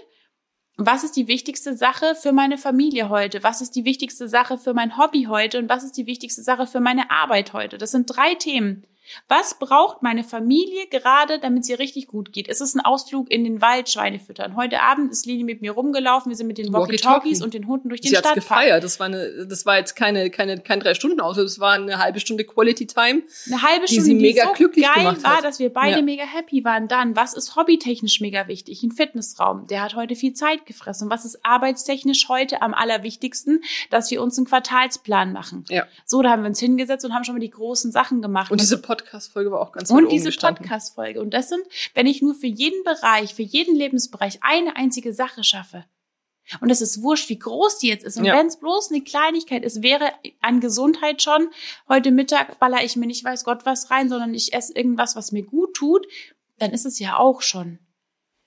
[0.76, 3.42] Was ist die wichtigste Sache für meine Familie heute?
[3.42, 5.58] Was ist die wichtigste Sache für mein Hobby heute?
[5.58, 7.78] Und was ist die wichtigste Sache für meine Arbeit heute?
[7.78, 8.86] Das sind drei Themen.
[9.28, 12.48] Was braucht meine Familie gerade, damit es ihr richtig gut geht?
[12.48, 14.56] Ist es ein Ausflug in den Wald, Schweine füttern?
[14.56, 16.30] Heute Abend ist Lili mit mir rumgelaufen.
[16.30, 18.34] Wir sind mit den Walkie-Talkies und den Hunden durch den Sie Stadtpark.
[18.34, 18.84] Sie gefeiert.
[18.84, 21.46] Das war eine, das war jetzt keine, keine, kein drei Stunden Ausflug.
[21.46, 23.22] Das war eine halbe Stunde Quality Time.
[23.46, 25.44] Eine halbe Stunde, die sie mega so glücklich geil gemacht war, hat.
[25.44, 26.02] dass wir beide ja.
[26.02, 26.88] mega happy waren.
[26.88, 28.82] Dann, was ist hobbytechnisch mega wichtig?
[28.82, 29.66] Ein Fitnessraum.
[29.66, 31.10] Der hat heute viel Zeit gefressen.
[31.10, 33.62] Was ist arbeitstechnisch heute am allerwichtigsten?
[33.90, 35.64] Dass wir uns einen Quartalsplan machen.
[35.68, 35.86] Ja.
[36.04, 38.50] So, da haben wir uns hingesetzt und haben schon mal die großen Sachen gemacht.
[38.50, 41.20] Und diese Podcast-Folge war auch ganz und diese Podcast-Folge.
[41.20, 41.62] Und das sind,
[41.94, 45.84] wenn ich nur für jeden Bereich, für jeden Lebensbereich eine einzige Sache schaffe.
[46.60, 48.18] Und es ist wurscht, wie groß die jetzt ist.
[48.18, 48.36] Und ja.
[48.36, 51.48] wenn es bloß eine Kleinigkeit ist, wäre an Gesundheit schon,
[51.88, 55.32] heute Mittag baller ich mir nicht weiß Gott was rein, sondern ich esse irgendwas, was
[55.32, 56.06] mir gut tut,
[56.58, 57.78] dann ist es ja auch schon,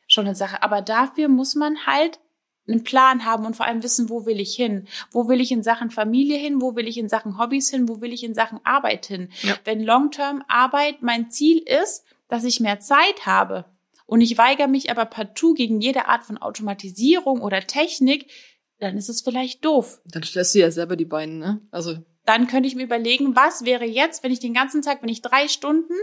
[0.07, 0.61] schon eine Sache.
[0.61, 2.19] Aber dafür muss man halt
[2.67, 4.87] einen Plan haben und vor allem wissen, wo will ich hin?
[5.11, 6.61] Wo will ich in Sachen Familie hin?
[6.61, 7.87] Wo will ich in Sachen Hobbys hin?
[7.87, 9.29] Wo will ich in Sachen Arbeit hin?
[9.43, 9.55] Ja.
[9.63, 13.65] Wenn Long-Term Arbeit mein Ziel ist, dass ich mehr Zeit habe
[14.07, 18.31] und ich weigere mich aber partout gegen jede Art von Automatisierung oder Technik,
[18.79, 20.01] dann ist es vielleicht doof.
[20.05, 21.61] Dann stellst du ja selber die Beine, ne?
[21.71, 21.97] Also.
[22.25, 25.21] Dann könnte ich mir überlegen, was wäre jetzt, wenn ich den ganzen Tag, wenn ich
[25.21, 25.93] drei Stunden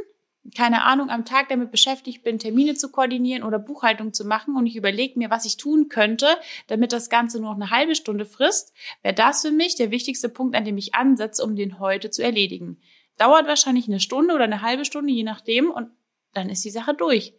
[0.57, 4.67] keine Ahnung, am Tag damit beschäftigt bin, Termine zu koordinieren oder Buchhaltung zu machen und
[4.67, 6.27] ich überlege mir, was ich tun könnte,
[6.67, 10.29] damit das Ganze nur noch eine halbe Stunde frisst, wäre das für mich der wichtigste
[10.29, 12.81] Punkt, an dem ich ansetze, um den heute zu erledigen.
[13.19, 15.91] Dauert wahrscheinlich eine Stunde oder eine halbe Stunde, je nachdem, und
[16.35, 17.35] dann ist die Sache durch.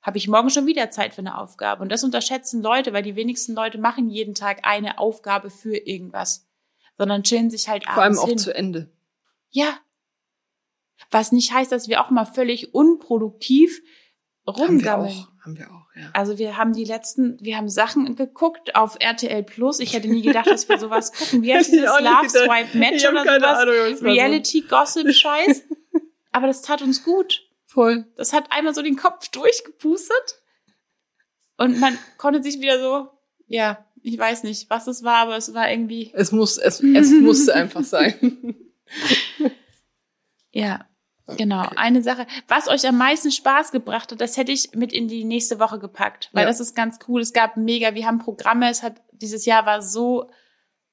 [0.00, 1.82] Habe ich morgen schon wieder Zeit für eine Aufgabe.
[1.82, 6.48] Und das unterschätzen Leute, weil die wenigsten Leute machen jeden Tag eine Aufgabe für irgendwas,
[6.96, 8.38] sondern chillen sich halt abends Vor allem auch hin.
[8.38, 8.90] zu Ende.
[9.50, 9.78] Ja,
[11.10, 13.80] was nicht heißt, dass wir auch mal völlig unproduktiv
[14.46, 14.84] rumgammeln.
[14.84, 16.10] Haben wir auch, haben wir auch, ja.
[16.14, 19.80] Also wir haben die letzten, wir haben Sachen geguckt auf RTL Plus.
[19.80, 21.42] Ich hätte nie gedacht, dass wir sowas gucken.
[21.42, 23.58] Wie heißt dieses Love Swipe Match oder sowas?
[23.58, 25.62] Ahnung, Reality Gossip Scheiß.
[26.32, 27.42] Aber das tat uns gut.
[27.66, 28.06] Voll.
[28.16, 30.42] Das hat einmal so den Kopf durchgepustet.
[31.56, 33.08] Und man konnte sich wieder so,
[33.46, 36.10] ja, ich weiß nicht, was es war, aber es war irgendwie.
[36.14, 38.56] Es muss, es, es musste einfach sein.
[40.50, 40.86] ja.
[41.36, 41.76] Genau, okay.
[41.76, 42.26] eine Sache.
[42.48, 45.78] Was euch am meisten Spaß gebracht hat, das hätte ich mit in die nächste Woche
[45.78, 46.48] gepackt, weil ja.
[46.48, 47.20] das ist ganz cool.
[47.20, 50.30] Es gab mega, wir haben Programme, es hat, dieses Jahr war so,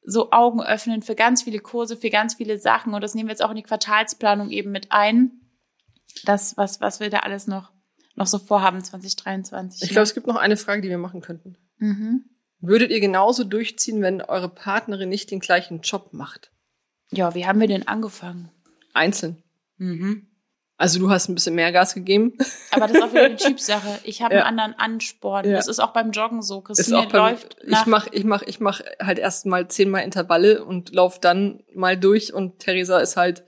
[0.04, 3.44] so augenöffnend für ganz viele Kurse, für ganz viele Sachen und das nehmen wir jetzt
[3.44, 5.32] auch in die Quartalsplanung eben mit ein.
[6.26, 7.72] Das, was, was wir da alles noch,
[8.16, 9.84] noch so vorhaben 2023.
[9.84, 11.58] Ich glaube, es gibt noch eine Frage, die wir machen könnten.
[11.78, 12.26] Mhm.
[12.62, 16.52] Würdet ihr genauso durchziehen, wenn eure Partnerin nicht den gleichen Job macht?
[17.12, 18.52] Ja, wie haben wir denn angefangen?
[18.94, 19.42] Einzeln.
[19.78, 20.28] Mhm.
[20.80, 22.38] Also du hast ein bisschen mehr Gas gegeben.
[22.72, 24.00] Aber das ist auch wieder eine Typsache.
[24.06, 24.46] Ich habe ja.
[24.46, 25.46] einen anderen Ansporn.
[25.46, 25.52] Ja.
[25.52, 26.62] Das ist auch beim Joggen so.
[26.62, 30.94] Christine beim, läuft Ich mach, ich mach, ich mach halt erst mal zehnmal Intervalle und
[30.94, 33.44] lauf dann mal durch und Theresa ist halt.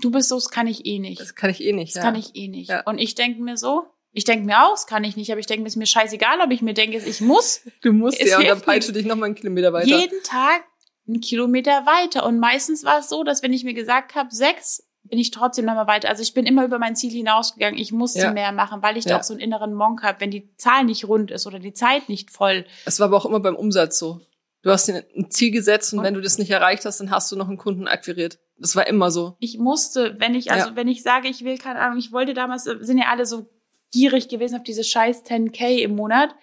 [0.00, 1.20] Du bist so, das kann ich eh nicht.
[1.20, 1.94] Das kann ich eh nicht.
[1.94, 2.08] Das ja.
[2.08, 2.72] kann ich eh nicht.
[2.86, 5.46] Und ich denke mir so, ich denke mir auch, das kann ich nicht, aber ich
[5.46, 7.60] denke mir, ist mir scheißegal, ob ich mir denke, ich muss.
[7.82, 9.86] Du musst ja, und dann peitsche dich noch mal einen Kilometer weiter.
[9.86, 10.64] Jeden Tag
[11.06, 12.24] einen Kilometer weiter.
[12.24, 15.66] Und meistens war es so, dass wenn ich mir gesagt habe, sechs, bin ich trotzdem
[15.66, 16.08] nochmal weiter.
[16.08, 17.78] Also ich bin immer über mein Ziel hinausgegangen.
[17.78, 18.32] Ich musste ja.
[18.32, 19.10] mehr machen, weil ich ja.
[19.12, 21.74] da auch so einen inneren Monk habe, wenn die Zahl nicht rund ist oder die
[21.74, 22.64] Zeit nicht voll.
[22.86, 24.20] Es war aber auch immer beim Umsatz so.
[24.62, 27.10] Du hast dir ein Ziel gesetzt und, und, wenn du das nicht erreicht hast, dann
[27.10, 28.38] hast du noch einen Kunden akquiriert.
[28.56, 29.36] Das war immer so.
[29.38, 30.76] Ich musste, wenn ich, also ja.
[30.76, 33.46] wenn ich sage, ich will keine Ahnung, ich wollte damals, sind ja alle so
[33.92, 36.34] gierig gewesen auf diese scheiß 10k im Monat.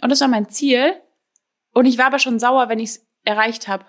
[0.00, 0.94] Und das war mein Ziel.
[1.72, 3.84] Und ich war aber schon sauer, wenn ich es erreicht habe.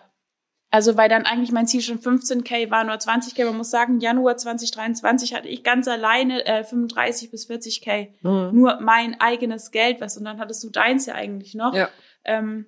[0.70, 3.46] Also weil dann eigentlich mein Ziel schon 15k war, nur 20k.
[3.46, 8.10] Man muss sagen, Januar 2023 hatte ich ganz alleine äh, 35 bis 40k.
[8.22, 8.50] Mhm.
[8.58, 11.74] Nur mein eigenes Geld, was und dann hattest du deins ja eigentlich noch.
[11.74, 11.90] Ja.
[12.26, 12.66] Ähm,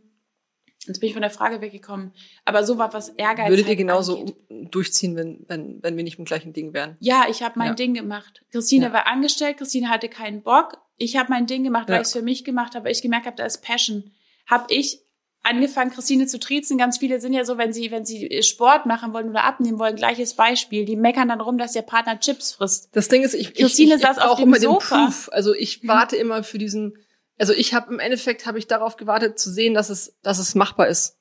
[0.88, 2.14] jetzt bin ich von der Frage weggekommen.
[2.46, 3.50] Aber so war was Ehrgeiz.
[3.50, 4.36] Würdet ihr genauso angeht.
[4.74, 6.96] durchziehen, wenn, wenn, wenn wir nicht im gleichen Ding wären?
[7.02, 7.74] Ja, ich habe mein ja.
[7.74, 8.46] Ding gemacht.
[8.52, 8.94] Christine ja.
[8.94, 10.78] war angestellt, Christine hatte keinen Bock.
[10.96, 13.26] Ich habe mein Ding gemacht, weil ich es für mich gemacht habe, weil ich gemerkt
[13.26, 14.12] habe, da ist Passion.
[14.48, 15.02] Hab ich
[15.50, 16.78] angefangen, Christine zu triezen.
[16.78, 19.96] Ganz viele sind ja so, wenn sie, wenn sie Sport machen wollen oder abnehmen wollen,
[19.96, 20.86] gleiches Beispiel.
[20.86, 22.90] Die meckern dann rum, dass der Partner Chips frisst.
[22.94, 24.96] Das Ding ist, ich, Christine ich, ich, saß auf auch immer Sofa.
[24.98, 25.30] Den Proof.
[25.32, 26.98] Also ich warte immer für diesen,
[27.38, 30.56] also ich habe im Endeffekt habe ich darauf gewartet zu sehen, dass es, dass es
[30.56, 31.18] machbar ist.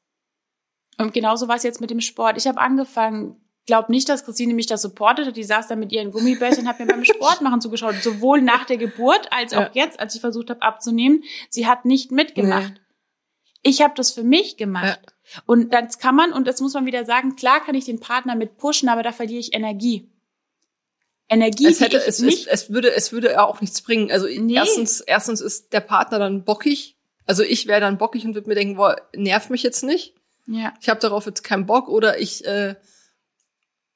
[0.99, 2.37] Und genauso war es jetzt mit dem Sport.
[2.37, 5.37] Ich habe angefangen, glaub nicht, dass Christine mich da supportet hat.
[5.37, 7.95] Die saß da mit ihren Gummibärchen und hat mir beim Sport machen zugeschaut.
[8.03, 9.71] Sowohl nach der Geburt als auch Ja.
[9.75, 11.23] jetzt, als ich versucht habe abzunehmen.
[11.51, 12.81] Sie hat nicht mitgemacht.
[13.63, 15.01] Ich habe das für mich gemacht.
[15.47, 18.35] Und das kann man, und das muss man wieder sagen, klar kann ich den Partner
[18.35, 20.11] mit pushen, aber da verliere ich Energie.
[21.29, 24.11] Energie, Es hätte, es, nicht es, es würde, es würde ja auch nichts bringen.
[24.11, 24.55] Also Nee.
[24.55, 26.97] erstens, erstens ist der Partner dann bockig.
[27.27, 30.15] Also ich wäre dann bockig und würde mir denken, boah, nervt mich jetzt nicht.
[30.47, 30.73] ja.
[30.81, 32.77] Ich habe darauf jetzt keinen Bock oder ich äh,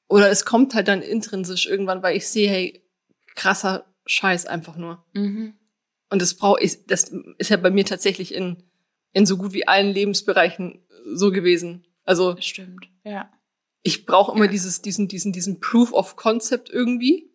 [0.07, 2.85] oder es kommt halt dann intrinsisch irgendwann, weil ich sehe, hey,
[3.33, 5.03] krasser Scheiß einfach nur.
[5.13, 5.55] Mhm.
[6.11, 8.61] Und das brauche ich, das ist ja bei mir tatsächlich in
[9.13, 11.85] in so gut wie allen Lebensbereichen so gewesen.
[12.03, 12.87] Also Stimmt.
[13.03, 13.31] Ja.
[13.81, 14.51] ich brauche immer Ja.
[14.51, 17.29] dieses, diesen, diesen, diesen Proof of Concept irgendwie,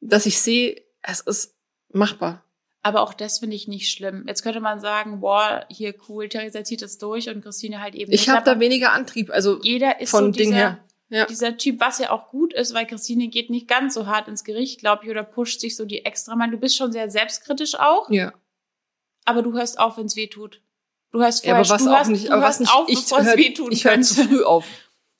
[0.00, 1.54] dass ich sehe, es ist
[1.92, 2.44] machbar.
[2.82, 4.24] Aber auch das finde ich nicht schlimm.
[4.28, 8.12] Jetzt könnte man sagen, boah, hier cool, Theresa zieht es durch und Christine halt eben
[8.12, 10.84] Ich habe da weniger Antrieb, also jeder ist von so Ding dieser, her.
[11.08, 11.26] Ja.
[11.26, 14.44] dieser Typ, was ja auch gut ist, weil Christine geht nicht ganz so hart ins
[14.44, 16.50] Gericht, glaube ich, oder pusht sich so die extra mal.
[16.50, 18.32] Du bist schon sehr selbstkritisch auch, Ja.
[19.26, 20.62] Aber du hörst auf, wenn es weh tut.
[21.12, 22.88] Du hörst ja, vorher, aber was du auch hörst, nicht, du aber was nicht, auf,
[22.88, 24.66] ich bevor es weh tun ich höre zu früh auf.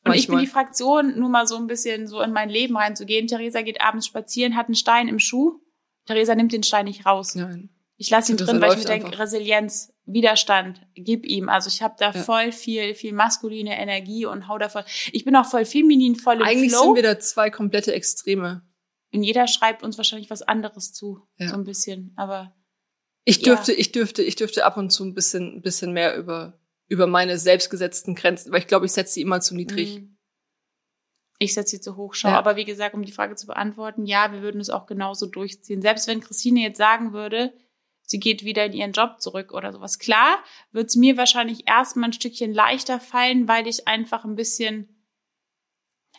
[0.05, 3.27] Und ich bin die Fraktion, nur mal so ein bisschen so in mein Leben reinzugehen.
[3.27, 5.61] Theresa geht abends spazieren, hat einen Stein im Schuh.
[6.07, 7.35] Theresa nimmt den Stein nicht raus.
[7.35, 7.71] Nein.
[7.97, 9.19] Ich lasse ihn drin, weil ich mir denke.
[9.19, 11.49] Resilienz, Widerstand, gib ihm.
[11.49, 12.23] Also ich habe da Ja.
[12.23, 14.85] voll viel, viel maskuline Energie und hau da voll.
[15.13, 16.83] Ich bin auch voll feminin, voll im Eigentlich Flow.
[16.85, 18.63] sind wir da zwei komplette Extreme.
[19.13, 21.49] und jeder schreibt uns wahrscheinlich was anderes zu, Ja.
[21.49, 22.13] so ein bisschen.
[22.17, 22.55] Aber
[23.29, 23.55] Ich Ja.
[23.55, 26.59] dürfte, ich dürfte, ich dürfte ab und zu ein bisschen, ein bisschen mehr über,
[26.89, 30.01] über meine selbstgesetzten Grenzen, weil ich glaube, ich setze sie immer zu niedrig.
[30.01, 30.07] mh,
[31.39, 32.15] ich setze sie zu hoch.
[32.15, 32.29] Schau.
[32.29, 32.39] Ja.
[32.39, 35.83] Aber wie gesagt, um die Frage zu beantworten, ja, wir würden es auch genauso durchziehen.
[35.83, 37.53] Selbst wenn Christine jetzt sagen würde,
[38.03, 39.99] sie geht wieder in ihren Job zurück oder sowas.
[39.99, 40.39] Klar,
[40.73, 44.96] wird es mir wahrscheinlich erstmal ein Stückchen leichter fallen, weil ich einfach ein bisschen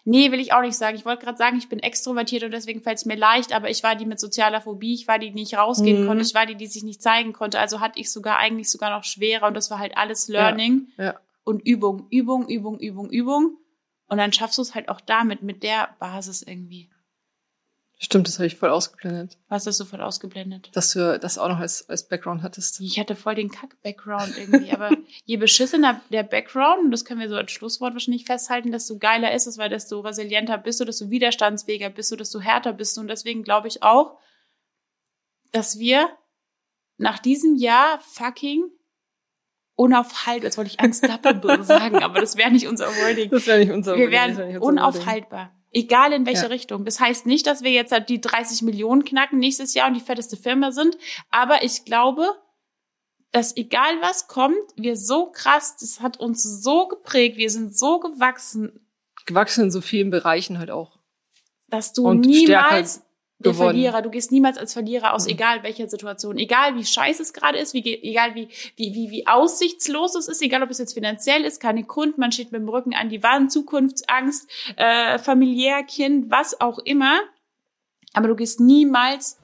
[0.10, 0.96] Nee, will ich auch nicht sagen.
[0.96, 3.84] Ich wollte gerade sagen, ich bin extrovertiert und deswegen fällt es mir leicht, aber ich
[3.84, 6.08] war die mit sozialer Phobie, ich war die, die nicht rausgehen Mhm.
[6.08, 7.60] konnte, ich war die, die sich nicht zeigen konnte.
[7.60, 11.16] Also hatte ich sogar eigentlich sogar noch schwerer und das war halt alles Learning Ja.
[11.44, 13.58] und Übung, Übung, Übung, Übung, Übung.
[14.08, 16.90] Und dann schaffst du es halt auch damit, mit der Basis irgendwie.
[18.00, 19.40] Stimmt, das habe ich voll ausgeblendet.
[19.50, 20.70] Was hast du sofort ausgeblendet?
[20.74, 22.80] Dass du das auch noch als, als Background hattest.
[22.80, 24.92] Ich hatte voll den Kack-Background irgendwie, aber
[25.26, 29.34] je beschissener der Background, und das können wir so als Schlusswort wahrscheinlich festhalten, desto geiler
[29.34, 33.02] ist es, weil desto resilienter bist du, desto widerstandsfähiger bist du, desto härter bist du.
[33.02, 34.20] Und deswegen glaube ich auch,
[35.52, 36.08] dass wir
[36.98, 38.64] nach diesem Jahr fucking
[39.76, 43.32] unaufhaltbar, jetzt wollte ich unstoppable sagen, aber das wäre nicht unser Wording.
[43.32, 45.57] Das wäre nicht unser Wir das wär werden nicht unser unaufhaltbar.
[45.72, 46.48] Egal in welche Ja.
[46.48, 46.86] Richtung.
[46.86, 50.00] Das heißt nicht, dass wir jetzt halt die 30 Millionen knacken nächstes Jahr und die
[50.02, 50.98] fetteste Firma sind.
[51.30, 52.26] Aber ich glaube,
[53.32, 58.00] dass egal was kommt, wir so krass, das hat uns so geprägt, wir sind so
[58.00, 58.80] gewachsen,
[59.26, 61.00] Gewachsen in so vielen Bereichen halt auch.
[61.68, 63.04] dass du Und niemals
[63.40, 63.54] der.
[63.54, 65.32] Verlierer, du gehst niemals als Verlierer aus, Mhm.
[65.32, 69.28] egal welcher Situation, egal wie scheiße es gerade ist, wie, egal wie, wie, wie, wie
[69.28, 72.70] aussichtslos es ist, egal ob es jetzt finanziell ist, keine Kunden, man steht mit dem
[72.70, 77.20] Rücken an die Wand, Zukunftsangst, äh, familiär, Kind, was auch immer.
[78.14, 79.38] Aber du gehst niemals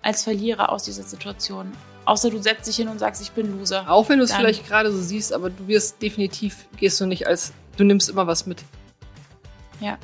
[0.00, 1.72] als Verlierer aus dieser Situation.
[2.06, 3.90] Außer du setzt dich hin und sagst, ich bin Loser.
[3.90, 7.26] Auch wenn du es vielleicht gerade so siehst, aber du wirst definitiv, gehst du nicht
[7.26, 8.62] als, du nimmst immer was mit.
[9.80, 9.98] Ja.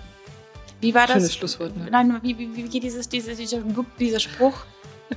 [0.81, 1.35] Wie war Schönes das?
[1.35, 1.77] Schlusswort.
[1.77, 1.89] Ne?
[1.91, 3.63] Nein, wie, wie, wie geht dieses, dieses, dieser,
[3.99, 4.65] dieser Spruch?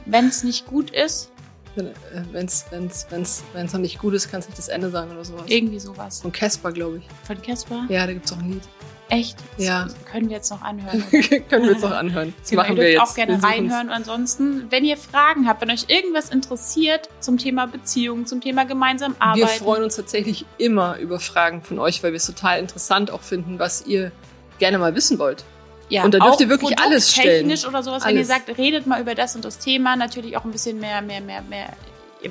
[0.05, 1.31] Wenn es nicht gut ist,
[1.75, 5.09] Wenn es wenn's, wenn's, wenn's noch nicht gut ist, kann es nicht das Ende sein
[5.11, 5.43] oder sowas.
[5.47, 6.21] irgendwie sowas.
[6.21, 7.03] Von Casper, glaube ich.
[7.25, 7.85] Von Casper?
[7.89, 8.63] Ja, da gibt's auch ein Lied.
[9.09, 9.37] Echt?
[9.57, 9.87] Das Ja.
[10.11, 11.03] Können wir jetzt noch anhören.
[11.49, 12.33] Können wir uns noch anhören.
[12.39, 13.01] Das Genau, machen wir jetzt.
[13.01, 13.87] auch gerne Wir reinhören.
[13.87, 18.65] Und ansonsten, wenn ihr Fragen habt, wenn euch irgendwas interessiert zum Thema Beziehung, zum Thema
[18.65, 19.39] gemeinsam arbeiten.
[19.41, 23.21] Wir freuen uns tatsächlich immer über Fragen von euch, weil wir es total interessant auch
[23.21, 24.11] finden, was ihr
[24.57, 25.43] gerne mal wissen wollt.
[25.89, 27.47] Ja, und da dürft ihr wirklich alles stellen.
[27.47, 28.27] Technisch oder sowas, wenn ihr Alles.
[28.27, 31.41] sagt, redet mal über das und das Thema, natürlich auch ein bisschen mehr, mehr, mehr,
[31.41, 31.73] mehr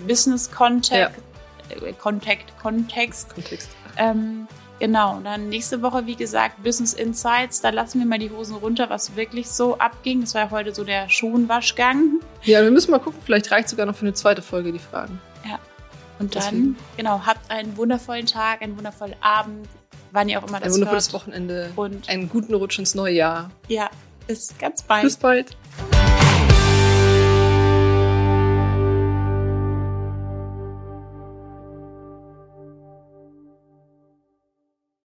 [0.06, 1.18] Business Contact,
[1.68, 3.34] äh, Contact, Kontext.
[3.34, 3.70] Kontext.
[3.98, 4.48] Ähm,
[4.78, 7.60] genau, und dann nächste Woche, wie gesagt, Business Insights.
[7.60, 10.22] Da lassen wir mal die Hosen runter, was wirklich so abging.
[10.22, 12.20] Das war heute so der Schonwaschgang.
[12.42, 15.20] Ja, wir müssen mal gucken, vielleicht reicht sogar noch für eine zweite Folge die Fragen.
[16.22, 16.76] Und dann, Deswegen.
[16.96, 19.66] genau, habt einen wundervollen Tag, einen wundervollen Abend,
[20.12, 21.14] wann ihr auch immer Ein das wundervolles hört.
[21.22, 21.72] Wochenende.
[21.76, 23.50] Und Einen guten Rutsch ins neue Jahr.
[23.68, 23.90] ja,
[24.26, 25.02] bis ganz bald.
[25.02, 25.56] Bis bald.